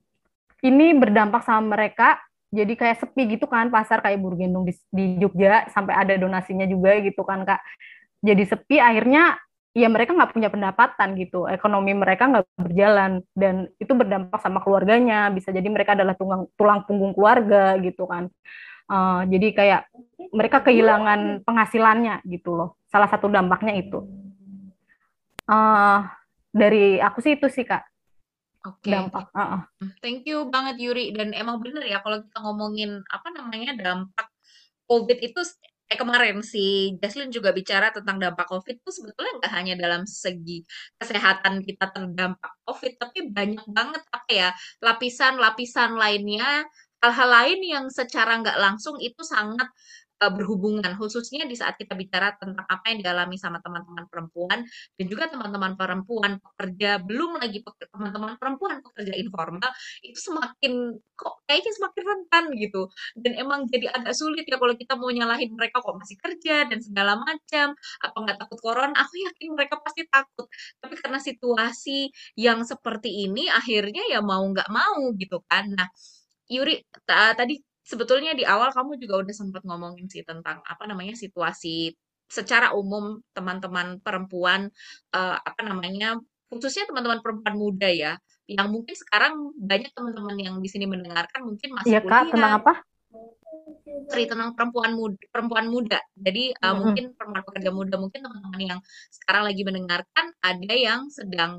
ini 0.65 0.97
berdampak 0.97 1.45
sama 1.45 1.77
mereka 1.77 2.17
jadi 2.51 2.75
kayak 2.75 2.97
sepi 3.07 3.39
gitu 3.39 3.47
kan 3.47 3.71
pasar 3.71 4.03
kayak 4.03 4.19
Burgendong 4.19 4.67
di, 4.67 4.75
di 4.91 5.05
Jogja 5.23 5.71
sampai 5.71 5.95
ada 5.95 6.15
donasinya 6.19 6.67
juga 6.67 6.99
gitu 6.99 7.23
kan 7.23 7.45
kak 7.45 7.61
jadi 8.25 8.43
sepi 8.49 8.77
akhirnya 8.81 9.37
ya 9.71 9.87
mereka 9.87 10.19
nggak 10.19 10.35
punya 10.35 10.51
pendapatan 10.51 11.15
gitu 11.15 11.47
ekonomi 11.47 11.95
mereka 11.95 12.27
nggak 12.27 12.47
berjalan 12.59 13.23
dan 13.39 13.71
itu 13.79 13.93
berdampak 13.95 14.43
sama 14.43 14.59
keluarganya 14.59 15.31
bisa 15.31 15.55
jadi 15.55 15.67
mereka 15.71 15.95
adalah 15.95 16.19
tulang 16.19 16.51
tulang 16.59 16.83
punggung 16.91 17.15
keluarga 17.15 17.79
gitu 17.79 18.11
kan 18.11 18.27
uh, 18.91 19.23
jadi 19.31 19.49
kayak 19.55 19.83
mereka 20.35 20.67
kehilangan 20.67 21.47
penghasilannya 21.47 22.27
gitu 22.27 22.59
loh 22.59 22.69
salah 22.91 23.07
satu 23.07 23.31
dampaknya 23.31 23.79
itu 23.79 24.03
uh, 25.47 26.03
dari 26.51 26.99
aku 26.99 27.23
sih 27.23 27.39
itu 27.39 27.47
sih 27.47 27.63
kak 27.63 27.87
Oke, 28.61 28.93
dampak. 28.93 29.33
Uh 29.33 29.41
-uh. 29.41 29.63
Thank 30.05 30.29
you 30.29 30.53
banget 30.53 30.77
Yuri. 30.85 31.17
Dan 31.17 31.33
emang 31.33 31.65
bener 31.65 31.81
ya 31.81 32.05
kalau 32.05 32.21
kita 32.21 32.45
ngomongin 32.45 33.01
apa 33.09 33.33
namanya 33.33 33.73
dampak 33.73 34.29
COVID 34.85 35.17
itu 35.17 35.41
eh, 35.91 35.99
kemarin 35.99 36.39
si 36.47 36.95
Jaslyn 37.03 37.35
juga 37.35 37.51
bicara 37.51 37.91
tentang 37.91 38.23
dampak 38.23 38.47
COVID 38.47 38.79
itu 38.79 38.91
sebetulnya 38.95 39.33
nggak 39.43 39.53
hanya 39.53 39.75
dalam 39.75 40.03
segi 40.07 40.63
kesehatan 41.03 41.67
kita 41.67 41.91
terdampak 41.91 42.53
COVID, 42.63 42.93
tapi 43.03 43.19
banyak 43.35 43.67
banget 43.75 44.03
apa 44.15 44.31
ya 44.31 44.49
lapisan-lapisan 44.79 45.99
lainnya, 45.99 46.63
hal-hal 47.03 47.29
lain 47.29 47.61
yang 47.67 47.85
secara 47.91 48.39
nggak 48.39 48.59
langsung 48.63 48.97
itu 49.03 49.21
sangat 49.27 49.67
uh, 50.21 50.33
berhubungan 50.33 50.93
khususnya 50.97 51.49
di 51.49 51.57
saat 51.57 51.81
kita 51.81 51.97
bicara 51.97 52.37
tentang 52.37 52.65
apa 52.69 52.85
yang 52.93 53.01
dialami 53.03 53.37
sama 53.41 53.59
teman-teman 53.65 54.07
perempuan 54.07 54.63
dan 54.97 55.07
juga 55.09 55.33
teman-teman 55.33 55.75
perempuan 55.75 56.39
pekerja 56.39 57.01
belum 57.03 57.41
lagi 57.41 57.65
teman-teman 57.91 58.37
perempuan 58.37 58.85
pekerja 58.85 59.17
informal 59.17 59.71
itu 60.05 60.19
semakin 60.21 60.97
kok 61.21 61.45
kayaknya 61.45 61.73
semakin 61.77 62.03
rentan 62.09 62.45
gitu. 62.57 62.83
Dan 63.13 63.33
emang 63.37 63.69
jadi 63.69 63.93
agak 63.93 64.17
sulit 64.17 64.45
ya 64.49 64.57
kalau 64.57 64.73
kita 64.73 64.97
mau 64.97 65.13
nyalahin 65.13 65.53
mereka 65.53 65.85
kok 65.85 65.97
masih 66.01 66.17
kerja 66.17 66.65
dan 66.65 66.79
segala 66.81 67.21
macam. 67.21 67.77
Apa 68.01 68.17
nggak 68.17 68.39
takut 68.41 68.59
corona? 68.65 68.97
Aku 68.97 69.15
yakin 69.21 69.53
mereka 69.53 69.77
pasti 69.85 70.09
takut. 70.09 70.49
Tapi 70.81 70.95
karena 70.97 71.21
situasi 71.21 72.09
yang 72.41 72.65
seperti 72.65 73.29
ini 73.29 73.53
akhirnya 73.53 74.03
ya 74.09 74.21
mau 74.25 74.41
nggak 74.49 74.69
mau 74.73 75.13
gitu 75.21 75.45
kan. 75.45 75.69
Nah 75.77 75.89
Yuri 76.51 76.83
tadi 77.07 77.70
sebetulnya 77.91 78.39
di 78.39 78.47
awal 78.47 78.71
kamu 78.71 79.03
juga 79.03 79.27
udah 79.27 79.35
sempat 79.35 79.67
ngomongin 79.67 80.07
sih 80.07 80.23
tentang 80.23 80.63
apa 80.63 80.87
namanya 80.87 81.19
situasi 81.19 81.91
secara 82.31 82.71
umum 82.79 83.19
teman-teman 83.35 83.99
perempuan 83.99 84.71
uh, 85.11 85.37
apa 85.43 85.67
namanya 85.67 86.15
khususnya 86.47 86.87
teman-teman 86.87 87.19
perempuan 87.19 87.59
muda 87.59 87.91
ya 87.91 88.15
yang 88.47 88.71
mungkin 88.71 88.95
sekarang 88.95 89.55
banyak 89.59 89.91
teman-teman 89.91 90.39
yang 90.39 90.55
di 90.63 90.71
sini 90.71 90.87
mendengarkan 90.87 91.43
mungkin 91.43 91.75
masih 91.75 91.99
ya, 91.99 92.01
kuliah. 92.03 92.23
Kak, 92.23 92.31
tentang 92.35 92.55
apa? 92.63 92.73
Cerita 94.11 94.35
tentang 94.35 94.55
perempuan 94.55 94.93
muda, 94.95 95.19
perempuan 95.31 95.67
muda. 95.71 95.99
Jadi 96.15 96.55
uh, 96.55 96.59
mm-hmm. 96.59 96.79
mungkin 96.83 97.05
perempuan 97.15 97.45
pekerja 97.47 97.71
muda 97.71 97.95
mungkin 97.99 98.21
teman-teman 98.27 98.61
yang 98.61 98.81
sekarang 99.11 99.43
lagi 99.47 99.63
mendengarkan 99.63 100.27
ada 100.43 100.75
yang 100.75 101.01
sedang 101.11 101.53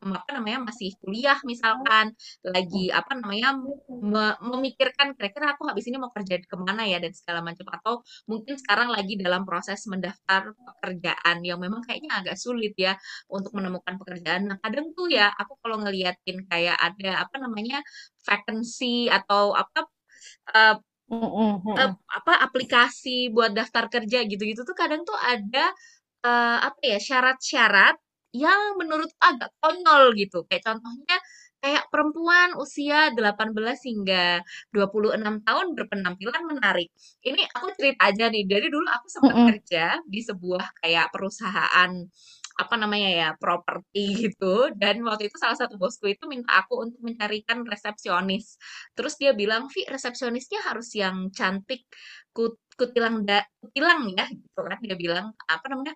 apa 0.00 0.30
namanya 0.32 0.64
masih 0.72 0.96
kuliah 1.00 1.36
misalkan 1.44 2.16
lagi 2.40 2.88
apa 2.88 3.20
namanya 3.20 3.52
me- 3.88 4.38
memikirkan 4.40 5.12
kira-kira 5.12 5.52
aku 5.52 5.68
habis 5.68 5.84
ini 5.92 6.00
mau 6.00 6.08
kerja 6.08 6.40
ke 6.40 6.56
mana 6.56 6.88
ya 6.88 6.96
dan 6.98 7.12
segala 7.12 7.44
macam 7.44 7.68
atau 7.68 8.00
mungkin 8.24 8.56
sekarang 8.56 8.88
lagi 8.88 9.20
dalam 9.20 9.44
proses 9.44 9.84
mendaftar 9.86 10.56
pekerjaan 10.56 11.44
yang 11.44 11.60
memang 11.60 11.84
kayaknya 11.84 12.24
agak 12.24 12.36
sulit 12.40 12.72
ya 12.80 12.96
untuk 13.28 13.52
menemukan 13.52 14.00
pekerjaan. 14.00 14.48
Nah 14.48 14.56
kadang 14.62 14.92
tuh 14.96 15.12
ya 15.12 15.28
aku 15.36 15.60
kalau 15.60 15.84
ngeliatin 15.84 16.48
kayak 16.48 16.76
ada 16.80 17.28
apa 17.28 17.36
namanya 17.36 17.84
vacancy 18.24 19.08
atau 19.12 19.52
apa 19.52 19.86
uh, 20.54 20.76
uh, 21.10 21.92
apa 21.98 22.32
aplikasi 22.46 23.34
buat 23.34 23.50
daftar 23.50 23.90
kerja 23.90 24.22
gitu-gitu 24.24 24.62
tuh 24.62 24.76
kadang 24.78 25.02
tuh 25.02 25.18
ada 25.18 25.74
uh, 26.22 26.58
apa 26.70 26.80
ya 26.86 26.98
syarat-syarat 27.02 27.98
yang 28.30 28.78
menurut 28.78 29.10
agak 29.18 29.50
konyol 29.58 30.14
gitu. 30.14 30.46
Kayak 30.46 30.70
contohnya 30.70 31.18
kayak 31.60 31.84
perempuan 31.92 32.56
usia 32.56 33.12
18 33.12 33.52
hingga 33.84 34.40
26 34.72 35.44
tahun 35.44 35.66
berpenampilan 35.76 36.42
menarik. 36.48 36.88
Ini 37.20 37.42
aku 37.52 37.74
cerita 37.76 38.08
aja 38.08 38.32
nih, 38.32 38.48
dari 38.48 38.72
dulu 38.72 38.88
aku 38.88 39.06
sempat 39.12 39.34
mm 39.34 39.36
-hmm. 39.36 39.50
kerja 39.52 39.84
di 40.08 40.20
sebuah 40.24 40.64
kayak 40.80 41.12
perusahaan 41.12 41.90
apa 42.62 42.74
namanya 42.80 43.08
ya 43.20 43.28
properti 43.40 44.00
gitu. 44.28 44.70
Dan 44.76 45.02
waktu 45.08 45.28
itu 45.32 45.36
salah 45.40 45.56
satu 45.58 45.74
bosku 45.80 46.06
itu 46.12 46.24
minta 46.30 46.50
aku 46.62 46.74
untuk 46.84 47.00
mencarikan 47.04 47.64
resepsionis. 47.66 48.56
Terus 48.96 49.14
dia 49.20 49.32
bilang 49.36 49.68
Vi 49.72 49.86
resepsionisnya 49.88 50.60
harus 50.68 50.88
yang 50.96 51.30
cantik 51.34 51.86
kut 52.36 52.56
kutilang 52.80 53.28
da, 53.28 53.44
kutilang 53.60 54.08
ya 54.16 54.24
gitu 54.32 54.60
kan. 54.64 54.78
Dia 54.84 54.96
bilang 54.96 55.26
apa 55.48 55.66
namanya 55.72 55.94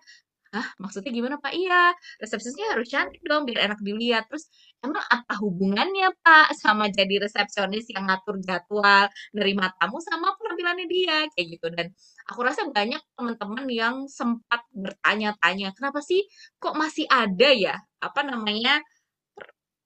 Hah, 0.55 0.67
maksudnya 0.79 1.11
gimana 1.11 1.35
Pak? 1.43 1.51
Iya, 1.51 1.91
resepsionisnya 2.23 2.67
harus 2.71 2.87
cantik 2.87 3.19
dong 3.27 3.43
biar 3.43 3.67
enak 3.67 3.79
dilihat. 3.83 4.23
Terus 4.31 4.47
emang 4.79 5.03
apa 5.03 5.33
hubungannya 5.43 6.15
Pak 6.23 6.55
sama 6.55 6.87
jadi 6.87 7.27
resepsionis 7.27 7.91
yang 7.91 8.07
ngatur 8.07 8.39
jadwal, 8.39 9.11
nerima 9.35 9.67
tamu 9.75 9.99
sama 9.99 10.31
penampilannya 10.39 10.87
dia 10.87 11.27
kayak 11.35 11.47
gitu. 11.59 11.67
Dan 11.75 11.91
aku 12.31 12.39
rasa 12.47 12.63
banyak 12.71 13.03
teman-teman 13.19 13.67
yang 13.67 13.95
sempat 14.07 14.63
bertanya-tanya, 14.71 15.75
kenapa 15.75 15.99
sih 15.99 16.23
kok 16.55 16.79
masih 16.79 17.03
ada 17.11 17.51
ya 17.51 17.75
apa 17.99 18.21
namanya 18.23 18.79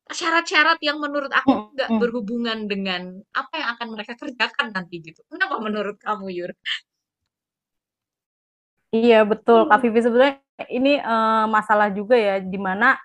syarat-syarat 0.09 0.81
yang 0.81 0.97
menurut 0.97 1.29
aku 1.29 1.53
hmm, 1.53 1.65
nggak 1.77 1.89
hmm. 1.93 1.99
berhubungan 2.01 2.59
dengan 2.65 3.01
apa 3.33 3.53
yang 3.61 3.69
akan 3.77 3.87
mereka 3.93 4.13
kerjakan 4.17 4.73
nanti 4.73 5.01
gitu. 5.05 5.21
Kenapa 5.29 5.61
menurut 5.61 5.97
kamu 6.01 6.33
Yur? 6.33 6.51
Iya 8.89 9.21
betul, 9.21 9.69
Kak 9.69 9.85
Vivi 9.85 10.01
sebenarnya 10.01 10.41
ini 10.67 10.97
uh, 10.99 11.45
masalah 11.45 11.93
juga 11.93 12.17
ya 12.17 12.41
di 12.41 12.57
mana 12.57 12.97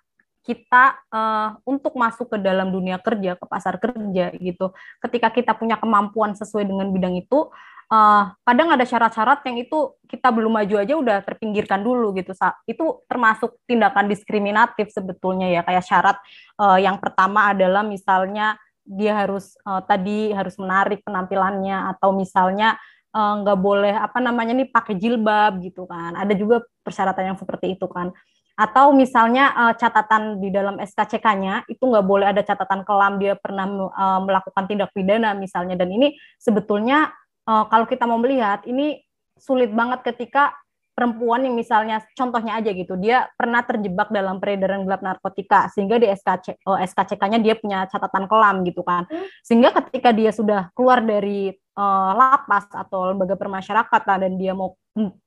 kita 0.45 1.01
uh, 1.09 1.57
untuk 1.65 1.97
masuk 1.97 2.37
ke 2.37 2.39
dalam 2.41 2.69
dunia 2.69 3.01
kerja 3.01 3.33
ke 3.33 3.45
pasar 3.49 3.81
kerja 3.81 4.29
gitu 4.37 4.77
ketika 5.01 5.33
kita 5.33 5.57
punya 5.57 5.81
kemampuan 5.81 6.37
sesuai 6.37 6.69
dengan 6.69 6.93
bidang 6.93 7.17
itu 7.17 7.49
uh, 7.89 8.25
kadang 8.45 8.69
ada 8.69 8.85
syarat-syarat 8.85 9.41
yang 9.49 9.65
itu 9.65 9.97
kita 10.05 10.29
belum 10.29 10.53
maju 10.53 10.75
aja 10.85 10.95
udah 11.01 11.17
terpinggirkan 11.25 11.81
dulu 11.81 12.13
gitu 12.21 12.37
itu 12.69 12.85
termasuk 13.09 13.57
tindakan 13.65 14.05
diskriminatif 14.05 14.93
sebetulnya 14.93 15.49
ya 15.49 15.65
kayak 15.65 15.85
syarat 15.89 16.17
uh, 16.61 16.77
yang 16.77 17.01
pertama 17.01 17.49
adalah 17.57 17.81
misalnya 17.81 18.61
dia 18.85 19.17
harus 19.17 19.57
uh, 19.65 19.81
tadi 19.81 20.29
harus 20.29 20.61
menarik 20.61 21.01
penampilannya 21.09 21.97
atau 21.97 22.13
misalnya 22.13 22.77
nggak 23.15 23.59
uh, 23.59 23.63
boleh 23.63 23.95
apa 23.95 24.19
namanya 24.19 24.59
nih 24.59 24.67
pakai 24.67 24.99
jilbab 24.99 25.63
gitu 25.63 25.87
kan. 25.87 26.19
Ada 26.19 26.35
juga 26.35 26.67
persyaratan 26.83 27.35
yang 27.35 27.39
seperti 27.39 27.79
itu 27.79 27.87
kan. 27.87 28.11
Atau 28.55 28.95
misalnya 28.95 29.55
uh, 29.55 29.75
catatan 29.75 30.43
di 30.43 30.51
dalam 30.51 30.79
SKCK-nya 30.83 31.67
itu 31.71 31.83
nggak 31.83 32.07
boleh 32.07 32.27
ada 32.31 32.43
catatan 32.43 32.83
kelam 32.83 33.23
dia 33.23 33.39
pernah 33.39 33.67
uh, 33.71 34.21
melakukan 34.23 34.67
tindak 34.67 34.91
pidana 34.91 35.31
misalnya. 35.35 35.79
Dan 35.79 35.95
ini 35.95 36.19
sebetulnya 36.43 37.15
uh, 37.47 37.71
kalau 37.71 37.87
kita 37.87 38.03
mau 38.03 38.19
melihat 38.19 38.67
ini 38.67 38.99
sulit 39.39 39.71
banget 39.71 40.03
ketika 40.07 40.55
perempuan 40.95 41.43
yang 41.43 41.59
misalnya 41.59 42.01
contohnya 42.15 42.63
aja 42.63 42.71
gitu 42.71 42.95
dia 42.95 43.27
pernah 43.35 43.67
terjebak 43.67 44.15
dalam 44.15 44.39
peredaran 44.39 44.87
gelap 44.87 45.03
narkotika 45.03 45.67
sehingga 45.75 45.99
di 45.99 46.07
SKC 46.07 46.63
oh, 46.65 46.79
SKCK-nya 46.79 47.43
dia 47.43 47.59
punya 47.59 47.91
catatan 47.91 48.31
kelam 48.31 48.63
gitu 48.63 48.87
kan 48.87 49.05
sehingga 49.43 49.75
ketika 49.75 50.15
dia 50.15 50.31
sudah 50.31 50.71
keluar 50.73 51.03
dari 51.03 51.51
uh, 51.75 52.11
lapas 52.15 52.71
atau 52.71 53.11
lembaga 53.11 53.35
permasyarakatan 53.35 54.31
dan 54.31 54.33
dia 54.39 54.55
mau 54.55 54.79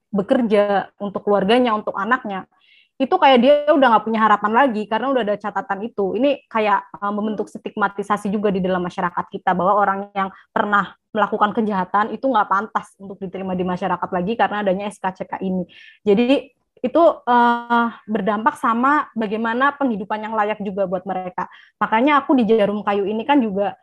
bekerja 0.07 0.87
untuk 1.03 1.27
keluarganya 1.27 1.75
untuk 1.75 1.93
anaknya 1.99 2.47
itu 2.97 3.13
kayak 3.13 3.39
dia 3.45 3.53
udah 3.69 3.87
nggak 3.93 4.05
punya 4.09 4.19
harapan 4.25 4.51
lagi 4.57 4.89
karena 4.89 5.13
udah 5.13 5.21
ada 5.21 5.37
catatan 5.37 5.85
itu. 5.85 6.17
Ini 6.17 6.49
kayak 6.49 6.97
uh, 6.97 7.13
membentuk 7.13 7.45
stigmatisasi 7.45 8.33
juga 8.33 8.49
di 8.49 8.57
dalam 8.57 8.81
masyarakat 8.81 9.25
kita 9.29 9.53
bahwa 9.53 9.77
orang 9.77 10.09
yang 10.17 10.33
pernah 10.49 10.97
melakukan 11.17 11.57
kejahatan 11.57 12.13
itu 12.13 12.29
nggak 12.29 12.45
pantas 12.45 12.93
untuk 13.01 13.17
diterima 13.17 13.57
di 13.57 13.65
masyarakat 13.65 14.09
lagi 14.13 14.37
karena 14.37 14.61
adanya 14.61 14.85
SKCK 14.93 15.41
ini. 15.41 15.65
Jadi 16.05 16.53
itu 16.77 17.03
uh, 17.25 17.89
berdampak 18.05 18.53
sama 18.61 19.09
bagaimana 19.17 19.73
penghidupan 19.73 20.21
yang 20.21 20.37
layak 20.37 20.61
juga 20.61 20.85
buat 20.85 21.01
mereka. 21.09 21.49
Makanya 21.81 22.21
aku 22.21 22.37
di 22.37 22.45
Jarum 22.45 22.85
Kayu 22.85 23.09
ini 23.09 23.25
kan 23.25 23.41
juga 23.41 23.73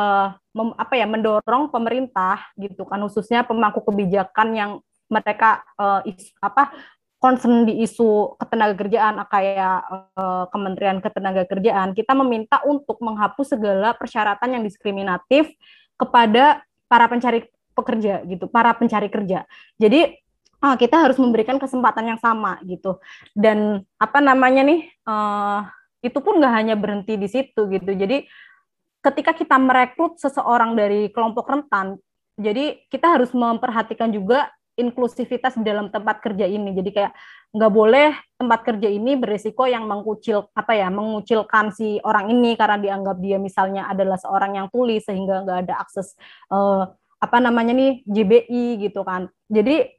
uh, 0.00 0.32
mem, 0.56 0.72
apa 0.80 0.94
ya 0.96 1.04
mendorong 1.04 1.68
pemerintah 1.68 2.40
gitu 2.56 2.88
kan 2.88 3.04
khususnya 3.04 3.44
pemangku 3.44 3.84
kebijakan 3.84 4.48
yang 4.56 4.70
mereka 5.12 5.60
uh, 5.76 6.00
is, 6.08 6.32
apa 6.40 6.72
concern 7.18 7.66
di 7.66 7.82
isu 7.82 8.38
ketenagakerjaan 8.38 9.18
kayak 9.26 9.78
uh, 10.14 10.46
Kementerian 10.54 11.02
Ketenagakerjaan, 11.02 11.92
kita 11.92 12.14
meminta 12.14 12.62
untuk 12.62 13.02
menghapus 13.02 13.58
segala 13.58 13.90
persyaratan 13.98 14.54
yang 14.54 14.62
diskriminatif 14.62 15.50
kepada 15.98 16.62
para 16.88 17.06
pencari 17.06 17.46
pekerja 17.76 18.26
gitu, 18.26 18.50
para 18.50 18.74
pencari 18.74 19.06
kerja. 19.06 19.46
Jadi 19.78 20.18
ah, 20.58 20.74
kita 20.74 20.98
harus 20.98 21.20
memberikan 21.20 21.60
kesempatan 21.62 22.16
yang 22.16 22.20
sama 22.20 22.58
gitu. 22.66 22.98
Dan 23.36 23.86
apa 24.00 24.18
namanya 24.18 24.66
nih, 24.66 24.90
uh, 25.06 25.62
itu 26.02 26.18
pun 26.18 26.42
nggak 26.42 26.54
hanya 26.54 26.74
berhenti 26.74 27.14
di 27.14 27.28
situ 27.30 27.70
gitu. 27.70 27.90
Jadi 27.94 28.26
ketika 29.02 29.30
kita 29.36 29.56
merekrut 29.60 30.18
seseorang 30.18 30.74
dari 30.74 31.10
kelompok 31.14 31.46
rentan, 31.46 32.02
jadi 32.38 32.82
kita 32.90 33.18
harus 33.18 33.30
memperhatikan 33.34 34.10
juga 34.10 34.50
inklusivitas 34.78 35.58
di 35.58 35.66
dalam 35.66 35.90
tempat 35.90 36.22
kerja 36.22 36.46
ini. 36.46 36.70
Jadi 36.72 36.90
kayak 36.94 37.12
nggak 37.50 37.72
boleh 37.72 38.14
tempat 38.38 38.60
kerja 38.62 38.88
ini 38.88 39.18
berisiko 39.18 39.66
yang 39.66 39.84
mengucil 39.90 40.46
apa 40.54 40.78
ya 40.78 40.88
mengucilkan 40.88 41.74
si 41.74 41.98
orang 42.06 42.30
ini 42.30 42.54
karena 42.54 42.78
dianggap 42.78 43.16
dia 43.18 43.36
misalnya 43.42 43.90
adalah 43.90 44.16
seorang 44.20 44.54
yang 44.54 44.68
tuli 44.70 45.02
sehingga 45.02 45.42
nggak 45.42 45.58
ada 45.66 45.74
akses 45.82 46.14
uh, 46.54 46.86
apa 47.18 47.36
namanya 47.42 47.74
nih 47.74 48.06
JBI 48.06 48.88
gitu 48.88 49.02
kan. 49.02 49.26
Jadi 49.50 49.90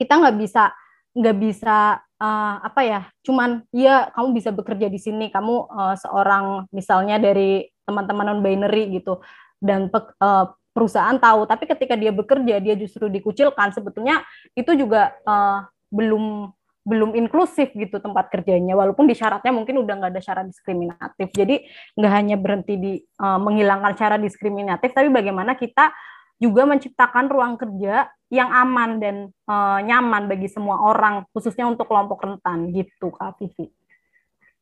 kita 0.00 0.16
nggak 0.16 0.36
bisa 0.40 0.72
nggak 1.18 1.36
bisa 1.42 1.98
uh, 2.22 2.54
apa 2.62 2.80
ya 2.86 3.00
cuman 3.26 3.66
ya 3.74 4.08
kamu 4.14 4.28
bisa 4.38 4.50
bekerja 4.54 4.86
di 4.86 5.00
sini 5.02 5.34
kamu 5.34 5.66
uh, 5.66 5.94
seorang 5.98 6.70
misalnya 6.70 7.18
dari 7.18 7.66
teman-teman 7.82 8.36
non 8.36 8.40
binary 8.44 8.92
gitu 8.94 9.18
dan 9.58 9.90
uh, 9.90 10.46
perusahaan 10.72 11.16
tahu 11.16 11.48
tapi 11.48 11.64
ketika 11.66 11.94
dia 11.98 12.12
bekerja 12.14 12.60
dia 12.62 12.74
justru 12.78 13.10
dikucilkan. 13.10 13.74
Sebetulnya 13.74 14.22
itu 14.54 14.72
juga 14.74 15.14
uh, 15.24 15.66
belum 15.92 16.52
belum 16.88 17.12
inklusif 17.12 17.76
gitu 17.76 18.00
tempat 18.00 18.32
kerjanya. 18.32 18.72
Walaupun 18.72 19.04
di 19.04 19.12
syaratnya 19.12 19.52
mungkin 19.52 19.84
udah 19.84 19.94
nggak 20.00 20.12
ada 20.16 20.22
syarat 20.24 20.46
diskriminatif. 20.48 21.28
Jadi 21.36 21.68
nggak 21.96 22.12
hanya 22.12 22.36
berhenti 22.40 22.74
di 22.80 22.92
uh, 23.20 23.36
menghilangkan 23.36 23.92
syarat 23.96 24.20
diskriminatif 24.24 24.96
tapi 24.96 25.12
bagaimana 25.12 25.52
kita 25.52 25.92
juga 26.38 26.62
menciptakan 26.64 27.26
ruang 27.26 27.58
kerja 27.58 28.06
yang 28.30 28.48
aman 28.48 29.02
dan 29.02 29.16
uh, 29.50 29.82
nyaman 29.82 30.30
bagi 30.30 30.46
semua 30.46 30.78
orang, 30.78 31.26
khususnya 31.34 31.66
untuk 31.66 31.90
kelompok 31.90 32.22
rentan 32.22 32.70
gitu, 32.70 33.10
Kak 33.10 33.36
Vivi. 33.42 33.74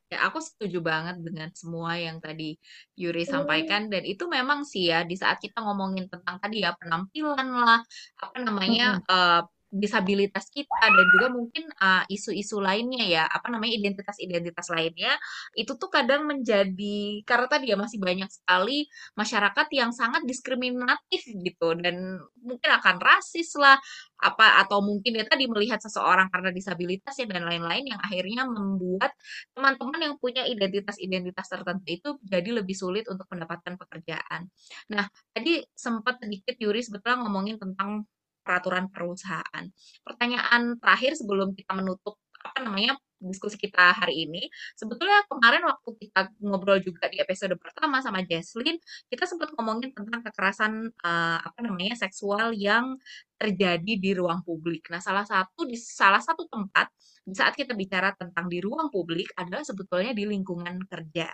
Ya, 0.06 0.30
aku 0.30 0.38
setuju 0.38 0.78
banget 0.86 1.18
dengan 1.18 1.50
semua 1.50 1.98
yang 1.98 2.22
tadi 2.22 2.54
Yuri 2.94 3.26
sampaikan 3.26 3.90
dan 3.90 4.06
itu 4.06 4.30
memang 4.30 4.62
sih 4.62 4.86
ya 4.86 5.02
di 5.02 5.18
saat 5.18 5.42
kita 5.42 5.58
ngomongin 5.58 6.06
tentang 6.06 6.38
tadi 6.38 6.62
ya 6.62 6.78
penampilan 6.78 7.48
lah, 7.50 7.82
apa 8.22 8.38
namanya 8.38 9.02
mm 9.02 9.02
-hmm. 9.02 9.10
uh, 9.10 9.42
disabilitas 9.70 10.46
kita 10.52 10.82
dan 10.82 11.06
juga 11.16 11.28
mungkin 11.32 11.64
isu 12.06 12.26
isu-isu 12.26 12.58
lainnya 12.58 13.06
ya 13.06 13.22
apa 13.26 13.46
namanya 13.52 13.78
identitas-identitas 13.78 14.66
lainnya 14.74 15.14
itu 15.54 15.78
tuh 15.78 15.86
kadang 15.86 16.26
menjadi 16.26 17.22
karena 17.22 17.46
tadi 17.46 17.70
ya 17.70 17.76
masih 17.78 18.02
banyak 18.02 18.26
sekali 18.26 18.90
masyarakat 19.14 19.66
yang 19.70 19.94
sangat 19.94 20.26
diskriminatif 20.26 21.22
gitu 21.22 21.78
dan 21.78 22.18
mungkin 22.42 22.70
akan 22.82 22.96
rasis 22.98 23.54
lah 23.58 23.78
apa 24.16 24.64
atau 24.64 24.80
mungkin 24.80 25.20
ya 25.20 25.24
tadi 25.28 25.44
melihat 25.46 25.78
seseorang 25.78 26.32
karena 26.32 26.50
disabilitas 26.50 27.14
ya 27.20 27.28
dan 27.28 27.44
lain-lain 27.44 27.94
yang 27.94 28.00
akhirnya 28.00 28.48
membuat 28.48 29.12
teman-teman 29.52 30.00
yang 30.00 30.14
punya 30.16 30.42
identitas-identitas 30.48 31.46
tertentu 31.52 31.86
itu 31.86 32.08
jadi 32.24 32.50
lebih 32.62 32.72
sulit 32.72 33.04
untuk 33.12 33.28
mendapatkan 33.28 33.76
pekerjaan. 33.76 34.48
Nah, 34.92 35.04
tadi 35.36 35.60
sempat 35.76 36.22
sedikit 36.22 36.56
Yuri 36.56 36.80
sebetulnya 36.80 37.28
ngomongin 37.28 37.60
tentang 37.60 38.08
peraturan 38.46 38.86
perusahaan. 38.94 39.64
Pertanyaan 40.06 40.78
terakhir 40.78 41.18
sebelum 41.18 41.50
kita 41.58 41.74
menutup 41.74 42.22
apa 42.46 42.62
namanya 42.62 42.94
diskusi 43.18 43.56
kita 43.56 43.96
hari 43.96 44.28
ini. 44.28 44.46
Sebetulnya 44.76 45.24
kemarin 45.26 45.64
waktu 45.66 45.90
kita 45.98 46.20
ngobrol 46.44 46.78
juga 46.84 47.08
di 47.08 47.18
episode 47.18 47.56
pertama 47.58 47.98
sama 48.04 48.22
Jesslyn, 48.22 48.76
kita 49.08 49.24
sempat 49.24 49.50
ngomongin 49.56 49.90
tentang 49.96 50.20
kekerasan 50.22 50.92
uh, 51.02 51.38
apa 51.40 51.58
namanya 51.64 51.96
seksual 51.96 52.52
yang 52.52 53.00
terjadi 53.40 53.92
di 53.98 54.10
ruang 54.14 54.44
publik. 54.44 54.88
Nah, 54.92 55.00
salah 55.00 55.24
satu 55.24 55.64
di 55.64 55.76
salah 55.76 56.20
satu 56.20 56.44
tempat 56.48 56.92
di 57.26 57.34
saat 57.34 57.58
kita 57.58 57.74
bicara 57.74 58.14
tentang 58.14 58.46
di 58.46 58.62
ruang 58.62 58.92
publik 58.92 59.32
adalah 59.34 59.64
sebetulnya 59.66 60.14
di 60.14 60.24
lingkungan 60.28 60.78
kerja. 60.86 61.32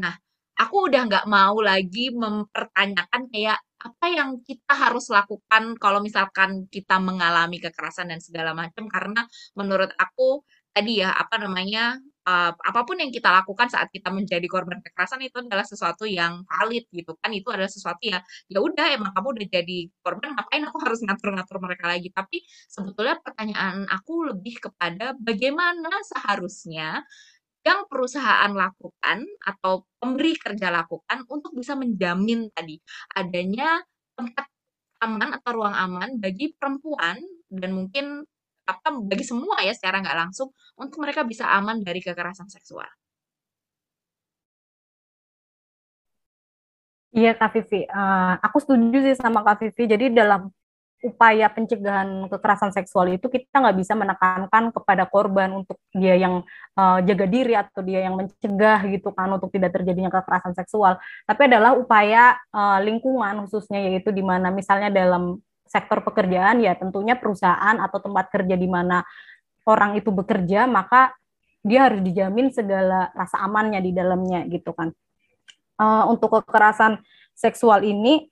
Nah, 0.00 0.12
aku 0.58 0.90
udah 0.90 1.06
nggak 1.06 1.26
mau 1.30 1.56
lagi 1.62 2.10
mempertanyakan 2.10 3.30
kayak 3.30 3.58
apa 3.78 4.06
yang 4.10 4.42
kita 4.42 4.74
harus 4.74 5.06
lakukan 5.06 5.78
kalau 5.78 6.02
misalkan 6.02 6.66
kita 6.66 6.98
mengalami 6.98 7.62
kekerasan 7.62 8.10
dan 8.10 8.18
segala 8.18 8.50
macam? 8.50 8.90
Karena 8.90 9.22
menurut 9.54 9.94
aku 9.94 10.42
tadi 10.74 11.02
ya 11.02 11.10
apa 11.10 11.42
namanya 11.42 11.98
uh, 12.26 12.52
apa 12.54 12.80
pun 12.86 12.98
yang 13.00 13.10
kita 13.10 13.30
lakukan 13.32 13.66
saat 13.72 13.88
kita 13.90 14.12
menjadi 14.14 14.44
korban 14.46 14.78
kekerasan 14.84 15.22
itu 15.26 15.42
adalah 15.42 15.64
sesuatu 15.66 16.04
yang 16.04 16.42
valid 16.46 16.90
gitu 16.90 17.14
kan. 17.22 17.30
Itu 17.30 17.54
adalah 17.54 17.70
sesuatu 17.70 18.02
ya 18.02 18.18
ya 18.50 18.58
udah 18.58 18.86
emang 18.98 19.10
kamu 19.14 19.28
udah 19.38 19.46
jadi 19.46 19.78
korban 20.02 20.34
ngapain 20.34 20.62
aku 20.66 20.78
harus 20.82 21.00
ngatur-ngatur 21.06 21.56
mereka 21.62 21.84
lagi? 21.86 22.08
Tapi 22.10 22.42
sebetulnya 22.66 23.16
pertanyaan 23.22 23.86
aku 23.90 24.26
lebih 24.34 24.58
kepada 24.58 25.14
bagaimana 25.18 26.02
seharusnya 26.02 27.06
yang 27.68 27.84
perusahaan 27.84 28.48
lakukan 28.48 29.18
atau 29.44 29.84
pemberi 30.00 30.32
kerja 30.40 30.72
lakukan 30.72 31.28
untuk 31.28 31.52
bisa 31.52 31.76
menjamin 31.76 32.48
tadi 32.56 32.80
adanya 33.12 33.84
tempat 34.16 34.48
aman 35.04 35.36
atau 35.36 35.50
ruang 35.60 35.76
aman 35.76 36.16
bagi 36.16 36.56
perempuan 36.56 37.20
dan 37.52 37.70
mungkin 37.76 38.24
apa 38.68 38.88
bagi 39.04 39.24
semua 39.24 39.60
ya 39.64 39.72
secara 39.76 40.00
nggak 40.00 40.18
langsung 40.28 40.48
untuk 40.80 40.98
mereka 41.04 41.24
bisa 41.24 41.44
aman 41.48 41.80
dari 41.84 42.00
kekerasan 42.00 42.48
seksual. 42.48 42.88
Iya 47.08 47.32
Kak 47.40 47.56
Vivi, 47.56 47.88
uh, 47.88 48.36
aku 48.44 48.60
setuju 48.60 48.96
sih 49.00 49.16
sama 49.16 49.40
Kak 49.40 49.64
Vivi. 49.64 49.88
Jadi 49.88 50.12
dalam 50.12 50.52
upaya 50.98 51.46
pencegahan 51.46 52.26
kekerasan 52.26 52.74
seksual 52.74 53.06
itu 53.14 53.30
kita 53.30 53.62
nggak 53.62 53.78
bisa 53.78 53.94
menekankan 53.94 54.74
kepada 54.74 55.06
korban 55.06 55.62
untuk 55.62 55.78
dia 55.94 56.18
yang 56.18 56.42
uh, 56.74 56.98
jaga 57.06 57.26
diri 57.30 57.54
atau 57.54 57.86
dia 57.86 58.02
yang 58.02 58.18
mencegah 58.18 58.82
gitu 58.90 59.14
kan 59.14 59.30
untuk 59.30 59.54
tidak 59.54 59.78
terjadinya 59.78 60.10
kekerasan 60.10 60.58
seksual. 60.58 60.98
Tapi 61.22 61.46
adalah 61.46 61.78
upaya 61.78 62.34
uh, 62.50 62.82
lingkungan 62.82 63.46
khususnya 63.46 63.78
yaitu 63.78 64.10
di 64.10 64.26
mana 64.26 64.50
misalnya 64.50 64.90
dalam 64.90 65.38
sektor 65.70 66.02
pekerjaan 66.02 66.64
ya 66.64 66.74
tentunya 66.74 67.14
perusahaan 67.14 67.76
atau 67.78 67.98
tempat 68.02 68.32
kerja 68.34 68.58
di 68.58 68.66
mana 68.66 69.06
orang 69.68 70.00
itu 70.00 70.10
bekerja 70.10 70.66
maka 70.66 71.14
dia 71.62 71.86
harus 71.86 72.00
dijamin 72.00 72.50
segala 72.50 73.12
rasa 73.14 73.38
amannya 73.44 73.78
di 73.84 73.94
dalamnya 73.94 74.42
gitu 74.50 74.74
kan. 74.74 74.90
Uh, 75.78 76.10
untuk 76.10 76.42
kekerasan 76.42 76.98
seksual 77.38 77.86
ini 77.86 78.26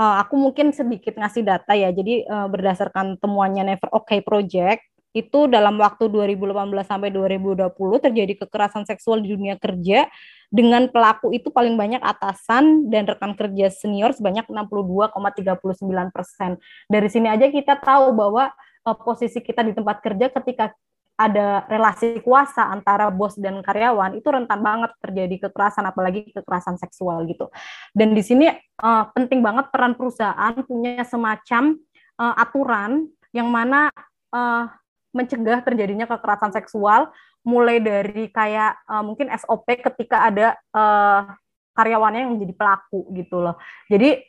uh, 0.00 0.16
aku 0.24 0.40
mungkin 0.40 0.72
sedikit 0.72 1.20
ngasih 1.20 1.44
data 1.44 1.76
ya. 1.76 1.92
Jadi 1.92 2.24
uh, 2.24 2.48
berdasarkan 2.48 3.20
temuannya 3.20 3.76
Never 3.76 3.92
Okay 3.92 4.24
Project 4.24 4.80
itu 5.10 5.50
dalam 5.50 5.74
waktu 5.82 6.06
2018 6.06 6.54
sampai 6.86 7.10
2020 7.10 7.66
terjadi 7.98 8.46
kekerasan 8.46 8.86
seksual 8.86 9.18
di 9.18 9.34
dunia 9.34 9.58
kerja 9.58 10.06
dengan 10.54 10.86
pelaku 10.86 11.34
itu 11.34 11.50
paling 11.50 11.74
banyak 11.74 11.98
atasan 11.98 12.86
dan 12.86 13.10
rekan 13.10 13.34
kerja 13.34 13.74
senior 13.74 14.14
sebanyak 14.14 14.46
62,39 14.46 16.14
persen. 16.14 16.62
Dari 16.86 17.08
sini 17.10 17.26
aja 17.26 17.50
kita 17.50 17.82
tahu 17.82 18.14
bahwa 18.14 18.54
uh, 18.86 18.96
posisi 19.02 19.42
kita 19.42 19.66
di 19.66 19.74
tempat 19.74 19.98
kerja 19.98 20.30
ketika 20.30 20.70
ada 21.20 21.68
relasi 21.68 22.24
kuasa 22.24 22.72
antara 22.72 23.12
bos 23.12 23.36
dan 23.36 23.60
karyawan 23.60 24.16
itu 24.16 24.24
rentan 24.32 24.64
banget 24.64 24.96
terjadi 25.04 25.48
kekerasan 25.48 25.84
apalagi 25.84 26.32
kekerasan 26.32 26.80
seksual 26.80 27.28
gitu. 27.28 27.52
Dan 27.92 28.16
di 28.16 28.24
sini 28.24 28.48
uh, 28.80 29.04
penting 29.12 29.44
banget 29.44 29.68
peran 29.68 29.92
perusahaan 30.00 30.56
punya 30.64 31.04
semacam 31.04 31.76
uh, 32.16 32.34
aturan 32.40 33.04
yang 33.36 33.52
mana 33.52 33.92
uh, 34.32 34.64
mencegah 35.12 35.60
terjadinya 35.60 36.08
kekerasan 36.08 36.56
seksual 36.56 37.12
mulai 37.44 37.84
dari 37.84 38.32
kayak 38.32 38.80
uh, 38.88 39.04
mungkin 39.04 39.28
SOP 39.36 39.68
ketika 39.76 40.24
ada 40.24 40.56
uh, 40.72 41.36
karyawannya 41.76 42.24
yang 42.24 42.32
menjadi 42.36 42.54
pelaku 42.56 43.12
gitu 43.12 43.44
loh. 43.44 43.60
Jadi 43.92 44.24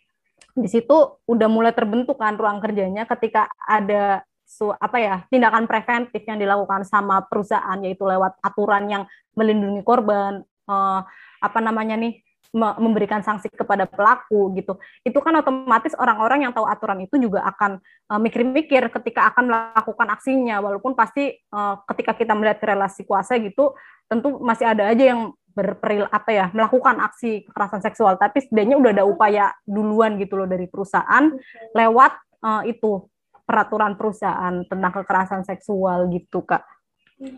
di 0.52 0.68
situ 0.68 1.24
udah 1.24 1.48
mulai 1.48 1.72
terbentuk 1.72 2.20
kan 2.20 2.36
ruang 2.36 2.60
kerjanya 2.60 3.08
ketika 3.08 3.48
ada 3.64 4.28
su, 4.52 4.68
apa 4.76 4.98
ya 5.00 5.16
tindakan 5.32 5.64
preventif 5.64 6.28
yang 6.28 6.36
dilakukan 6.36 6.84
sama 6.84 7.24
perusahaan 7.24 7.80
yaitu 7.80 8.04
lewat 8.04 8.36
aturan 8.44 8.92
yang 8.92 9.04
melindungi 9.32 9.80
korban 9.88 10.44
uh, 10.68 11.02
apa 11.40 11.60
namanya 11.64 11.96
nih 11.96 12.20
memberikan 12.52 13.24
sanksi 13.24 13.48
kepada 13.48 13.88
pelaku 13.88 14.52
gitu. 14.60 14.76
Itu 15.08 15.24
kan 15.24 15.40
otomatis 15.40 15.96
orang-orang 15.96 16.44
yang 16.44 16.52
tahu 16.52 16.68
aturan 16.68 17.00
itu 17.00 17.16
juga 17.16 17.48
akan 17.48 17.80
uh, 18.12 18.20
mikir-mikir 18.20 18.92
ketika 18.92 19.32
akan 19.32 19.48
melakukan 19.48 20.12
aksinya. 20.12 20.60
Walaupun 20.60 20.92
pasti 20.92 21.32
uh, 21.56 21.80
ketika 21.88 22.12
kita 22.12 22.36
melihat 22.36 22.60
relasi 22.76 23.08
kuasa 23.08 23.40
gitu 23.40 23.72
tentu 24.12 24.44
masih 24.44 24.68
ada 24.68 24.92
aja 24.92 25.16
yang 25.16 25.32
berperil 25.56 26.08
apa 26.12 26.32
ya 26.32 26.46
melakukan 26.52 27.00
aksi 27.00 27.48
kekerasan 27.48 27.88
seksual. 27.88 28.20
Tapi 28.20 28.44
setidaknya 28.44 28.76
udah 28.76 28.92
ada 29.00 29.06
upaya 29.08 29.46
duluan 29.64 30.20
gitu 30.20 30.36
loh 30.36 30.48
dari 30.48 30.68
perusahaan 30.68 31.32
lewat 31.72 32.12
uh, 32.44 32.68
itu 32.68 33.08
peraturan 33.52 34.00
perusahaan 34.00 34.64
tentang 34.64 34.92
kekerasan 35.04 35.44
seksual 35.44 36.08
gitu 36.08 36.48
kak. 36.48 36.64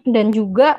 Dan 0.05 0.29
juga 0.29 0.77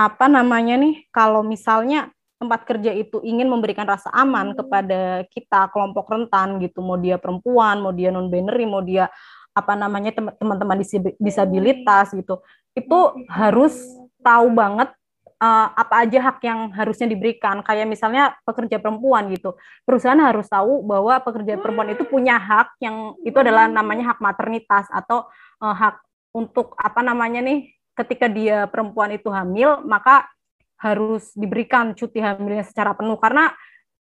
apa 0.00 0.32
namanya 0.32 0.80
nih 0.80 1.04
kalau 1.12 1.44
misalnya 1.44 2.08
tempat 2.40 2.64
kerja 2.64 2.90
itu 2.96 3.20
ingin 3.22 3.46
memberikan 3.46 3.84
rasa 3.84 4.08
aman 4.10 4.56
kepada 4.56 5.28
kita 5.30 5.68
kelompok 5.70 6.08
rentan 6.10 6.58
gitu 6.58 6.82
mau 6.82 6.98
dia 6.98 7.20
perempuan 7.20 7.78
mau 7.78 7.94
dia 7.94 8.10
non 8.10 8.26
binary 8.26 8.66
mau 8.66 8.82
dia 8.82 9.06
apa 9.54 9.78
namanya 9.78 10.10
teman-teman 10.16 10.80
disabilitas 11.22 12.10
gitu 12.10 12.42
itu 12.74 12.98
harus 13.30 13.78
tahu 14.24 14.50
banget 14.50 14.90
uh, 15.42 15.66
apa 15.74 16.06
aja 16.06 16.30
hak 16.30 16.38
yang 16.46 16.70
harusnya 16.70 17.10
diberikan. 17.10 17.66
Kayak 17.66 17.90
misalnya 17.90 18.38
pekerja 18.46 18.78
perempuan 18.78 19.26
gitu. 19.34 19.58
Perusahaan 19.82 20.18
harus 20.22 20.46
tahu 20.46 20.86
bahwa 20.86 21.18
pekerja 21.18 21.58
perempuan 21.58 21.90
itu 21.90 22.06
punya 22.06 22.38
hak 22.38 22.78
yang 22.78 23.18
itu 23.26 23.34
adalah 23.34 23.66
namanya 23.66 24.14
hak 24.14 24.22
maternitas 24.22 24.86
atau 24.94 25.26
uh, 25.58 25.74
hak 25.74 25.98
untuk 26.32 26.78
apa 26.78 27.02
namanya 27.02 27.42
nih 27.42 27.68
ketika 27.92 28.24
dia 28.30 28.64
perempuan 28.72 29.12
itu 29.12 29.28
hamil 29.28 29.84
maka 29.84 30.24
harus 30.80 31.30
diberikan 31.36 31.92
cuti 31.92 32.18
hamilnya 32.18 32.64
secara 32.64 32.96
penuh 32.96 33.20
karena 33.20 33.52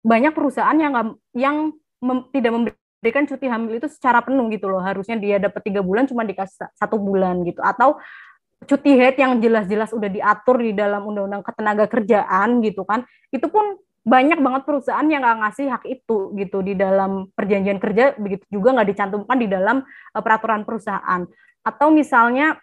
banyak 0.05 0.31
perusahaan 0.37 0.77
yang 0.77 0.93
yang 1.33 1.73
mem, 1.99 2.29
tidak 2.31 2.53
memberikan 2.55 3.25
cuti 3.27 3.47
hamil 3.49 3.81
itu 3.81 3.89
secara 3.91 4.23
penuh 4.23 4.47
gitu 4.53 4.71
loh 4.71 4.85
harusnya 4.85 5.19
dia 5.19 5.41
dapat 5.43 5.65
tiga 5.65 5.81
bulan 5.83 6.07
cuma 6.07 6.23
dikasih 6.23 6.69
satu 6.77 7.01
bulan 7.01 7.43
gitu 7.49 7.65
atau 7.65 7.99
cuti 8.67 8.91
haid 8.99 9.17
yang 9.21 9.39
jelas-jelas 9.39 9.95
udah 9.95 10.11
diatur 10.11 10.59
di 10.59 10.75
dalam 10.75 11.07
undang-undang 11.07 11.47
ketenaga 11.47 11.87
kerjaan 11.87 12.59
gitu 12.65 12.83
kan 12.83 13.07
itu 13.31 13.47
pun 13.47 13.79
banyak 14.09 14.41
banget 14.41 14.63
perusahaan 14.65 15.05
yang 15.05 15.21
nggak 15.21 15.39
ngasih 15.45 15.67
hak 15.69 15.85
itu 15.85 16.33
gitu 16.41 16.65
di 16.65 16.73
dalam 16.73 17.29
perjanjian 17.37 17.77
kerja 17.77 18.17
begitu 18.17 18.45
juga 18.49 18.73
nggak 18.81 18.89
dicantumkan 18.97 19.37
di 19.37 19.49
dalam 19.53 19.85
uh, 19.85 20.23
peraturan 20.25 20.65
perusahaan. 20.65 21.29
Atau 21.61 21.93
misalnya 21.93 22.57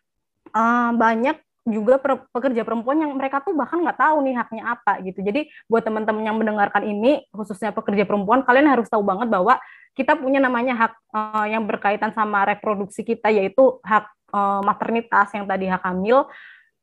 uh, 0.49 0.91
banyak 0.97 1.38
juga 1.65 1.97
pekerja 2.29 2.62
perempuan 2.62 3.01
yang 3.01 3.17
mereka 3.17 3.41
tuh 3.41 3.58
bahkan 3.58 3.81
nggak 3.81 3.97
tahu 3.97 4.21
nih 4.25 4.38
haknya 4.38 4.63
apa 4.73 5.01
gitu. 5.05 5.21
Jadi 5.21 5.49
buat 5.69 5.86
teman-teman 5.86 6.25
yang 6.25 6.38
mendengarkan 6.38 6.81
ini 6.86 7.25
khususnya 7.29 7.73
pekerja 7.73 8.05
perempuan 8.10 8.41
kalian 8.41 8.69
harus 8.69 8.89
tahu 8.89 9.05
banget 9.05 9.29
bahwa 9.29 9.62
kita 9.93 10.17
punya 10.17 10.41
namanya 10.41 10.73
hak 10.75 10.93
uh, 11.13 11.45
yang 11.45 11.65
berkaitan 11.69 12.10
sama 12.13 12.45
reproduksi 12.45 13.05
kita 13.05 13.29
yaitu 13.29 13.77
hak 13.86 14.10
uh, 14.31 14.61
maternitas 14.65 15.33
yang 15.35 15.45
tadi 15.45 15.69
hak 15.69 15.83
hamil 15.83 16.25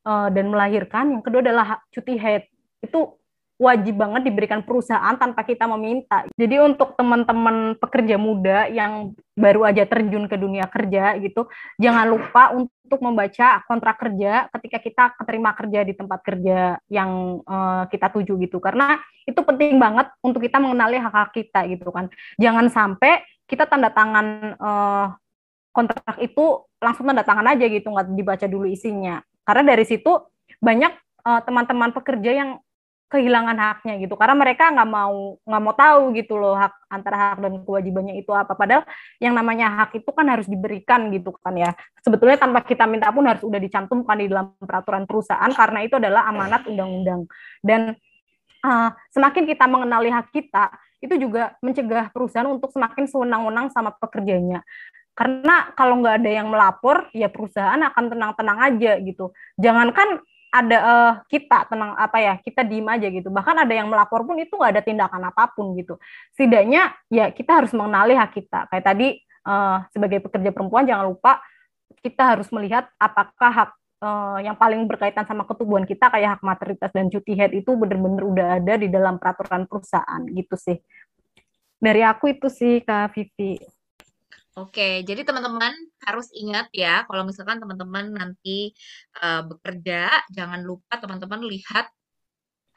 uh, 0.07 0.27
dan 0.31 0.45
melahirkan, 0.47 1.19
yang 1.19 1.23
kedua 1.25 1.41
adalah 1.43 1.81
cuti 1.91 2.15
haid. 2.15 2.47
Itu 2.83 3.19
wajib 3.61 3.95
banget 3.95 4.27
diberikan 4.27 4.65
perusahaan 4.65 5.15
tanpa 5.15 5.45
kita 5.45 5.69
meminta. 5.69 6.25
Jadi 6.35 6.59
untuk 6.59 6.97
teman-teman 6.99 7.79
pekerja 7.79 8.19
muda 8.19 8.67
yang 8.67 9.13
baru 9.37 9.69
aja 9.69 9.87
terjun 9.87 10.27
ke 10.27 10.35
dunia 10.35 10.67
kerja 10.67 11.15
gitu, 11.21 11.47
jangan 11.79 12.11
lupa 12.11 12.51
untuk 12.51 12.99
membaca 12.99 13.63
kontrak 13.69 13.97
kerja 14.01 14.51
ketika 14.57 14.77
kita 14.83 15.03
keterima 15.15 15.55
kerja 15.55 15.79
di 15.85 15.93
tempat 15.95 16.19
kerja 16.25 16.77
yang 16.91 17.39
uh, 17.45 17.87
kita 17.87 18.11
tuju 18.11 18.35
gitu. 18.41 18.57
Karena 18.59 18.99
itu 19.23 19.39
penting 19.39 19.79
banget 19.79 20.11
untuk 20.19 20.43
kita 20.43 20.59
mengenali 20.59 20.99
hak-hak 20.99 21.31
kita 21.31 21.63
gitu 21.71 21.87
kan. 21.93 22.11
Jangan 22.41 22.67
sampai 22.67 23.23
kita 23.47 23.69
tanda 23.69 23.93
tangan 23.93 24.57
uh, 24.59 25.07
kontrak 25.73 26.15
itu 26.21 26.63
langsung 26.77 27.09
tanda 27.09 27.25
tangan 27.25 27.49
aja 27.57 27.65
gitu 27.65 27.89
nggak 27.89 28.13
dibaca 28.13 28.45
dulu 28.45 28.69
isinya. 28.69 29.19
Karena 29.43 29.73
dari 29.73 29.83
situ 29.83 30.11
banyak 30.61 30.93
uh, 31.25 31.41
teman-teman 31.43 31.91
pekerja 31.91 32.31
yang 32.31 32.49
kehilangan 33.09 33.57
haknya 33.57 34.01
gitu. 34.01 34.17
Karena 34.17 34.33
mereka 34.33 34.73
nggak 34.73 34.89
mau 34.89 35.37
nggak 35.45 35.61
mau 35.61 35.75
tahu 35.77 36.01
gitu 36.17 36.33
loh 36.37 36.57
hak 36.57 36.73
antara 36.89 37.17
hak 37.17 37.37
dan 37.45 37.53
kewajibannya 37.61 38.17
itu 38.17 38.33
apa. 38.33 38.53
Padahal 38.53 38.85
yang 39.17 39.33
namanya 39.37 39.69
hak 39.83 39.97
itu 40.01 40.09
kan 40.09 40.25
harus 40.29 40.49
diberikan 40.49 41.13
gitu 41.13 41.33
kan 41.41 41.53
ya. 41.53 41.73
Sebetulnya 42.01 42.37
tanpa 42.37 42.65
kita 42.65 42.85
minta 42.89 43.09
pun 43.13 43.25
harus 43.25 43.45
udah 43.45 43.61
dicantumkan 43.61 44.17
di 44.17 44.29
dalam 44.29 44.53
peraturan 44.57 45.05
perusahaan 45.05 45.51
karena 45.53 45.79
itu 45.85 45.97
adalah 45.97 46.25
amanat 46.29 46.65
undang-undang. 46.65 47.29
Dan 47.61 47.97
uh, 48.65 48.89
semakin 49.13 49.45
kita 49.45 49.65
mengenali 49.69 50.09
hak 50.09 50.33
kita 50.33 50.73
itu 51.03 51.19
juga 51.19 51.53
mencegah 51.59 52.09
perusahaan 52.15 52.47
untuk 52.47 52.71
semakin 52.71 53.05
sewenang-wenang 53.11 53.67
sama 53.75 53.91
pekerjanya 53.91 54.63
karena 55.13 55.69
kalau 55.77 56.01
nggak 56.01 56.25
ada 56.25 56.31
yang 56.41 56.47
melapor, 56.49 57.05
ya 57.13 57.29
perusahaan 57.29 57.77
akan 57.77 58.05
tenang-tenang 58.09 58.59
aja 58.65 58.91
gitu. 59.01 59.29
Jangankan 59.61 60.21
ada 60.53 60.77
uh, 60.77 61.13
kita 61.29 61.65
tenang 61.65 61.97
apa 61.97 62.17
ya 62.21 62.33
kita 62.37 62.61
diem 62.61 62.85
aja 62.85 63.09
gitu. 63.09 63.33
Bahkan 63.33 63.65
ada 63.65 63.73
yang 63.73 63.89
melapor 63.89 64.21
pun 64.21 64.37
itu 64.37 64.53
nggak 64.53 64.73
ada 64.77 64.83
tindakan 64.85 65.21
apa 65.29 65.49
pun 65.53 65.73
gitu. 65.73 65.97
Setidaknya 66.37 66.93
ya 67.09 67.33
kita 67.33 67.61
harus 67.61 67.73
mengenali 67.73 68.13
hak 68.13 68.37
kita. 68.37 68.69
Kayak 68.69 68.85
tadi 68.85 69.07
uh, 69.49 69.81
sebagai 69.89 70.21
pekerja 70.21 70.53
perempuan 70.53 70.85
jangan 70.85 71.09
lupa 71.09 71.41
kita 72.05 72.37
harus 72.37 72.53
melihat 72.53 72.85
apakah 73.01 73.49
hak 73.49 73.69
uh, 74.05 74.37
yang 74.45 74.53
paling 74.53 74.85
berkaitan 74.85 75.25
sama 75.25 75.41
ketubuhan 75.49 75.89
kita 75.89 76.13
kayak 76.13 76.37
hak 76.37 76.41
maternitas 76.45 76.91
dan 76.93 77.09
cuti 77.09 77.33
head 77.33 77.53
itu 77.57 77.73
benar-benar 77.73 78.23
udah 78.27 78.47
ada 78.61 78.73
di 78.77 78.93
dalam 78.93 79.17
peraturan 79.17 79.65
perusahaan 79.65 80.21
gitu 80.29 80.53
sih. 80.53 80.77
Dari 81.81 82.01
aku 82.05 82.29
itu 82.29 82.47
sih 82.47 82.85
kak 82.85 83.11
Vivi 83.17 83.57
Oke, 84.57 85.01
jadi 85.01 85.25
teman-teman 85.25 85.73
harus 86.05 86.29
ingat 86.37 86.69
ya, 86.77 87.01
kalau 87.09 87.25
misalkan 87.25 87.57
teman-teman 87.57 88.05
nanti 88.13 88.69
uh, 89.17 89.41
bekerja, 89.49 90.13
jangan 90.29 90.61
lupa 90.61 90.93
teman-teman 91.01 91.41
lihat 91.49 91.89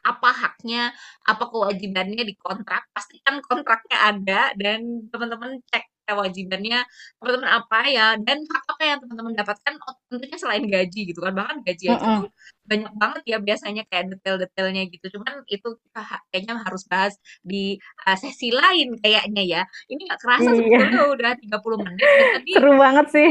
apa 0.05 0.31
haknya, 0.33 0.93
apa 1.29 1.45
kewajibannya 1.53 2.23
di 2.25 2.35
kontrak. 2.39 2.87
Pastikan 2.95 3.43
kontraknya 3.45 3.99
ada 4.11 4.41
dan 4.57 5.09
teman-teman 5.13 5.61
cek 5.71 5.85
kewajibannya 6.07 6.87
teman-teman 7.19 7.51
apa 7.51 7.79
ya 7.91 8.07
dan 8.23 8.39
hak 8.47 8.65
apa 8.71 8.83
yang 8.87 8.99
teman-teman 9.03 9.35
dapatkan 9.35 9.75
tentunya 10.07 10.39
selain 10.39 10.65
gaji 10.65 11.01
gitu 11.11 11.21
kan 11.21 11.35
bahkan 11.35 11.59
gaji 11.67 11.85
aja 11.93 12.07
tuh 12.23 12.31
banyak 12.67 12.93
banget 12.99 13.23
ya 13.25 13.39
biasanya 13.39 13.83
kayak 13.87 14.11
detail-detailnya 14.13 14.83
gitu. 14.91 15.07
Cuman 15.17 15.47
itu 15.47 15.79
kita 15.79 16.03
kayaknya 16.35 16.55
harus 16.61 16.83
bahas 16.91 17.15
di 17.41 17.79
uh, 18.05 18.17
sesi 18.19 18.51
lain 18.51 18.99
kayaknya 18.99 19.43
ya. 19.47 19.63
Ini 19.87 20.01
nggak 20.11 20.21
kerasa 20.21 20.51
iya. 20.53 20.59
sebetulnya 20.59 21.03
udah 21.15 21.33
30 21.39 21.85
menit 21.87 22.07
dan 22.07 22.29
tadi 22.43 22.51
seru 22.59 22.73
banget 22.75 23.07
sih. 23.15 23.31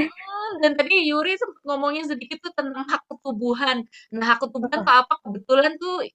Dan 0.63 0.71
tadi 0.79 0.95
Yuri 1.11 1.35
sempat 1.35 1.61
ngomongin 1.67 2.05
sedikit 2.07 2.39
tuh 2.39 2.53
tentang 2.55 2.87
hak 2.87 3.03
ketubuhan. 3.11 3.83
Nah 4.15 4.25
hak 4.33 4.39
ketubuhan 4.47 4.81
uh. 4.87 5.03
apa? 5.03 5.13
Kebetulan 5.21 5.75
tuh 5.77 6.07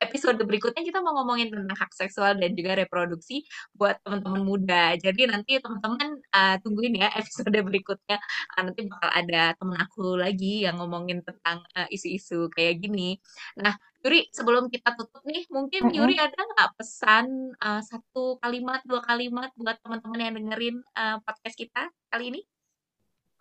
episode 0.00 0.40
berikutnya 0.42 0.82
kita 0.82 0.98
mau 1.02 1.14
ngomongin 1.20 1.50
tentang 1.50 1.76
hak 1.76 1.92
seksual 1.94 2.38
dan 2.38 2.54
juga 2.54 2.78
reproduksi 2.78 3.44
buat 3.74 3.98
teman-teman 4.02 4.42
muda. 4.42 4.94
Jadi 4.98 5.28
nanti 5.28 5.58
teman-teman 5.58 6.18
uh, 6.34 6.56
tungguin 6.62 6.98
ya 6.98 7.08
episode 7.14 7.54
berikutnya. 7.54 8.18
Uh, 8.56 8.62
nanti 8.70 8.86
bakal 8.86 9.10
ada 9.10 9.42
temen 9.58 9.76
aku 9.78 10.18
lagi 10.18 10.66
yang 10.66 10.80
ngomongin 10.80 11.20
tentang 11.22 11.62
uh, 11.74 11.88
isu-isu 11.90 12.48
kayak 12.52 12.82
gini. 12.82 13.18
Nah, 13.58 13.74
Yuri, 14.04 14.28
sebelum 14.36 14.68
kita 14.68 14.92
tutup 15.00 15.24
nih, 15.24 15.48
mungkin 15.48 15.88
mm-hmm. 15.88 15.96
Yuri 15.96 16.16
ada 16.20 16.36
nggak 16.36 16.76
pesan 16.76 17.56
uh, 17.56 17.80
satu 17.80 18.36
kalimat, 18.44 18.84
dua 18.84 19.00
kalimat 19.00 19.48
buat 19.56 19.80
teman-teman 19.80 20.20
yang 20.20 20.34
dengerin 20.36 20.76
uh, 20.92 21.16
podcast 21.24 21.56
kita 21.56 21.88
kali 22.12 22.28
ini? 22.28 22.40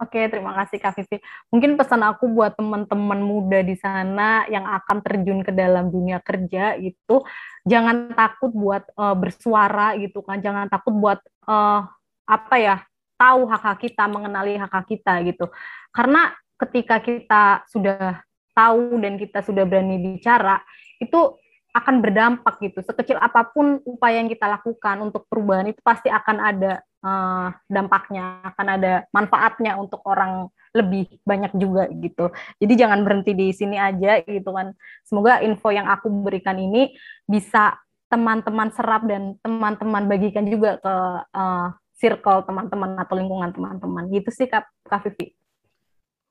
Oke, 0.01 0.25
terima 0.25 0.57
kasih 0.57 0.81
Kak 0.81 0.97
Vivi. 0.97 1.21
Mungkin 1.53 1.77
pesan 1.77 2.01
aku 2.01 2.25
buat 2.25 2.57
teman-teman 2.57 3.21
muda 3.21 3.61
di 3.61 3.77
sana 3.77 4.43
yang 4.49 4.65
akan 4.65 5.05
terjun 5.05 5.45
ke 5.45 5.53
dalam 5.53 5.93
dunia 5.93 6.17
kerja 6.17 6.73
itu 6.75 7.21
jangan 7.61 8.09
takut 8.17 8.49
buat 8.49 8.89
uh, 8.97 9.13
bersuara 9.13 9.93
gitu 10.01 10.25
kan, 10.25 10.41
jangan 10.41 10.65
takut 10.65 10.97
buat 10.97 11.21
uh, 11.45 11.85
apa 12.25 12.55
ya 12.57 12.75
tahu 13.21 13.45
hak-hak 13.45 13.85
kita, 13.85 14.03
mengenali 14.09 14.57
hak-hak 14.57 14.89
kita 14.89 15.21
gitu. 15.29 15.45
Karena 15.93 16.33
ketika 16.57 16.97
kita 16.97 17.43
sudah 17.69 18.25
tahu 18.57 18.97
dan 18.97 19.15
kita 19.21 19.45
sudah 19.45 19.63
berani 19.63 20.01
bicara, 20.01 20.57
itu 20.97 21.37
akan 21.73 21.95
berdampak 22.05 22.61
gitu. 22.61 22.79
Sekecil 22.85 23.17
apa 23.17 23.49
pun 23.49 23.81
upaya 23.83 24.21
yang 24.21 24.29
kita 24.29 24.45
lakukan 24.45 25.01
untuk 25.01 25.25
perubahan 25.25 25.73
itu 25.73 25.81
pasti 25.81 26.07
akan 26.07 26.37
ada 26.37 26.71
uh, 27.01 27.49
dampaknya 27.65 28.45
akan 28.45 28.67
ada 28.77 28.93
manfaatnya 29.09 29.75
untuk 29.81 30.05
orang 30.05 30.53
lebih 30.73 31.17
banyak 31.25 31.53
juga 31.57 31.89
gitu. 31.89 32.29
Jadi 32.61 32.73
jangan 32.77 33.01
berhenti 33.01 33.33
di 33.33 33.49
sini 33.53 33.77
aja 33.77 34.21
gitu 34.21 34.49
kan. 34.53 34.73
Semoga 35.05 35.41
info 35.41 35.73
yang 35.73 35.89
aku 35.89 36.09
berikan 36.21 36.57
ini 36.61 36.93
bisa 37.25 37.77
teman-teman 38.09 38.69
serap 38.69 39.09
dan 39.09 39.37
teman-teman 39.41 40.05
bagikan 40.05 40.45
juga 40.45 40.77
ke 40.77 40.95
uh, 41.33 41.73
circle 41.97 42.45
teman-teman 42.45 43.01
atau 43.01 43.17
lingkungan 43.17 43.49
teman-teman. 43.49 44.13
Gitu 44.13 44.29
sih 44.29 44.45
Kak, 44.45 44.69
Kak 44.85 45.09
Vivi. 45.09 45.42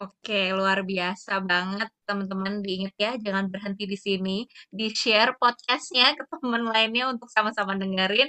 Oke, 0.03 0.51
luar 0.51 0.83
biasa 0.83 1.39
banget 1.47 1.87
teman-teman. 2.03 2.59
Diingat 2.59 2.95
ya, 2.99 3.15
jangan 3.23 3.47
berhenti 3.47 3.87
di 3.87 3.95
sini. 3.95 4.43
Di-share 4.67 5.39
podcastnya 5.39 6.19
ke 6.19 6.27
teman 6.27 6.67
lainnya 6.67 7.07
untuk 7.07 7.31
sama-sama 7.31 7.79
dengerin. 7.79 8.27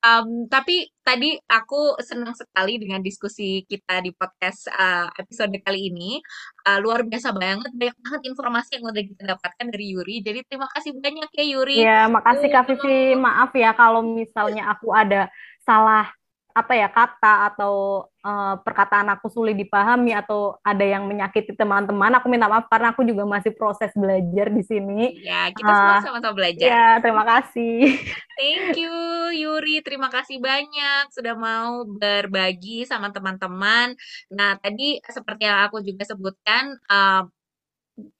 Um, 0.00 0.48
tapi 0.48 0.88
tadi 1.04 1.36
aku 1.44 2.00
senang 2.00 2.32
sekali 2.32 2.80
dengan 2.80 3.04
diskusi 3.04 3.68
kita 3.68 4.00
di 4.00 4.16
podcast 4.16 4.72
uh, 4.72 5.12
episode 5.20 5.52
kali 5.60 5.92
ini. 5.92 6.24
Uh, 6.64 6.80
luar 6.80 7.04
biasa 7.04 7.36
banget, 7.36 7.68
banyak 7.76 7.96
banget 8.00 8.20
informasi 8.32 8.80
yang 8.80 8.88
udah 8.88 9.04
kita 9.04 9.22
dapatkan 9.36 9.66
dari 9.68 9.86
Yuri. 9.92 10.24
Jadi 10.24 10.40
terima 10.48 10.72
kasih 10.72 10.96
banyak 10.96 11.28
ya 11.36 11.44
Yuri. 11.44 11.78
Ya, 11.84 12.00
makasih 12.08 12.48
Kak 12.48 12.64
Vivi. 12.64 13.12
Maaf 13.12 13.52
ya 13.52 13.76
kalau 13.76 14.00
misalnya 14.00 14.72
aku 14.72 14.88
ada 14.96 15.28
salah 15.60 16.08
apa 16.52 16.72
ya 16.74 16.88
kata 16.90 17.54
atau 17.54 18.06
uh, 18.22 18.54
perkataan 18.60 19.08
aku 19.14 19.32
sulit 19.32 19.56
dipahami 19.56 20.12
atau 20.12 20.58
ada 20.60 20.82
yang 20.84 21.08
menyakiti 21.08 21.56
teman-teman, 21.56 22.12
aku 22.16 22.26
minta 22.28 22.50
maaf 22.50 22.68
karena 22.68 22.92
aku 22.92 23.06
juga 23.06 23.24
masih 23.24 23.54
proses 23.56 23.90
belajar 23.96 24.52
di 24.52 24.62
sini. 24.64 25.20
Ya, 25.24 25.48
kita 25.54 25.70
uh, 25.70 25.76
semua 25.76 26.00
sama-sama 26.04 26.34
belajar. 26.36 26.68
Ya, 26.68 26.86
terima 27.00 27.24
kasih. 27.24 27.96
Thank 28.40 28.80
you 28.80 28.94
Yuri, 29.36 29.84
terima 29.84 30.08
kasih 30.08 30.40
banyak 30.40 31.12
sudah 31.12 31.34
mau 31.36 31.84
berbagi 31.86 32.88
sama 32.88 33.12
teman-teman. 33.12 33.94
Nah, 34.32 34.56
tadi 34.58 35.00
seperti 35.04 35.48
yang 35.48 35.68
aku 35.68 35.80
juga 35.84 36.08
sebutkan, 36.08 36.76
uh, 36.88 37.28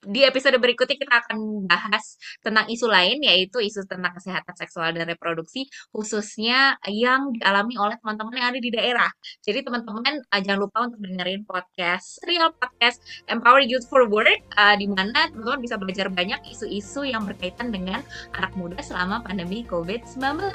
di 0.01 0.21
episode 0.25 0.57
berikutnya 0.57 0.97
kita 0.97 1.15
akan 1.25 1.67
bahas 1.69 2.17
tentang 2.41 2.65
isu 2.67 2.87
lain 2.89 3.21
yaitu 3.21 3.61
isu 3.61 3.85
tentang 3.85 4.13
kesehatan 4.17 4.55
seksual 4.57 4.91
dan 4.93 5.05
reproduksi 5.07 5.69
khususnya 5.93 6.77
yang 6.89 7.33
dialami 7.37 7.77
oleh 7.77 7.95
teman-teman 8.01 8.35
yang 8.37 8.47
ada 8.53 8.59
di 8.59 8.69
daerah. 8.73 9.11
Jadi 9.45 9.65
teman-teman 9.65 10.21
uh, 10.25 10.41
jangan 10.41 10.59
lupa 10.59 10.77
untuk 10.89 10.99
dengerin 11.03 11.43
podcast 11.45 12.21
Real 12.25 12.51
Podcast 12.55 13.01
Empower 13.29 13.61
Youth 13.63 13.87
for 13.87 14.07
Work 14.09 14.41
uh, 14.57 14.75
di 14.75 14.89
mana 14.89 15.29
teman-teman 15.29 15.61
bisa 15.61 15.75
belajar 15.77 16.07
banyak 16.11 16.41
isu-isu 16.49 17.05
yang 17.07 17.23
berkaitan 17.25 17.69
dengan 17.69 18.01
anak 18.35 18.51
muda 18.57 18.79
selama 18.81 19.21
pandemi 19.23 19.63
COVID-19. 19.67 20.51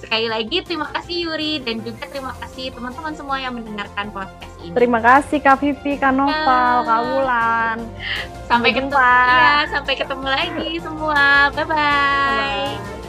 Sekali 0.00 0.26
lagi 0.26 0.64
terima 0.64 0.88
kasih 0.94 1.28
Yuri 1.28 1.62
dan 1.62 1.84
juga 1.84 2.08
terima 2.10 2.32
kasih 2.42 2.72
teman-teman 2.74 3.14
semua 3.14 3.36
yang 3.38 3.54
mendengarkan 3.54 4.10
podcast 4.10 4.56
ini. 4.62 4.74
Terima 4.74 5.00
kasih 5.02 5.38
Kak 5.38 5.56
Vivi, 5.62 5.94
Kak 6.00 6.12
Noval, 6.14 6.76
Kak 6.84 7.00
Wulan. 7.06 7.78
Sampai 8.46 8.65
sampai 8.66 8.74
ketemu 8.74 8.98
ya 8.98 9.54
sampai 9.70 9.94
ketemu 9.94 10.26
lagi 10.26 10.70
semua. 10.82 11.54
Bye 11.54 11.64
bye, 11.64 11.70
bye, 11.70 12.74
-bye. 12.82 13.05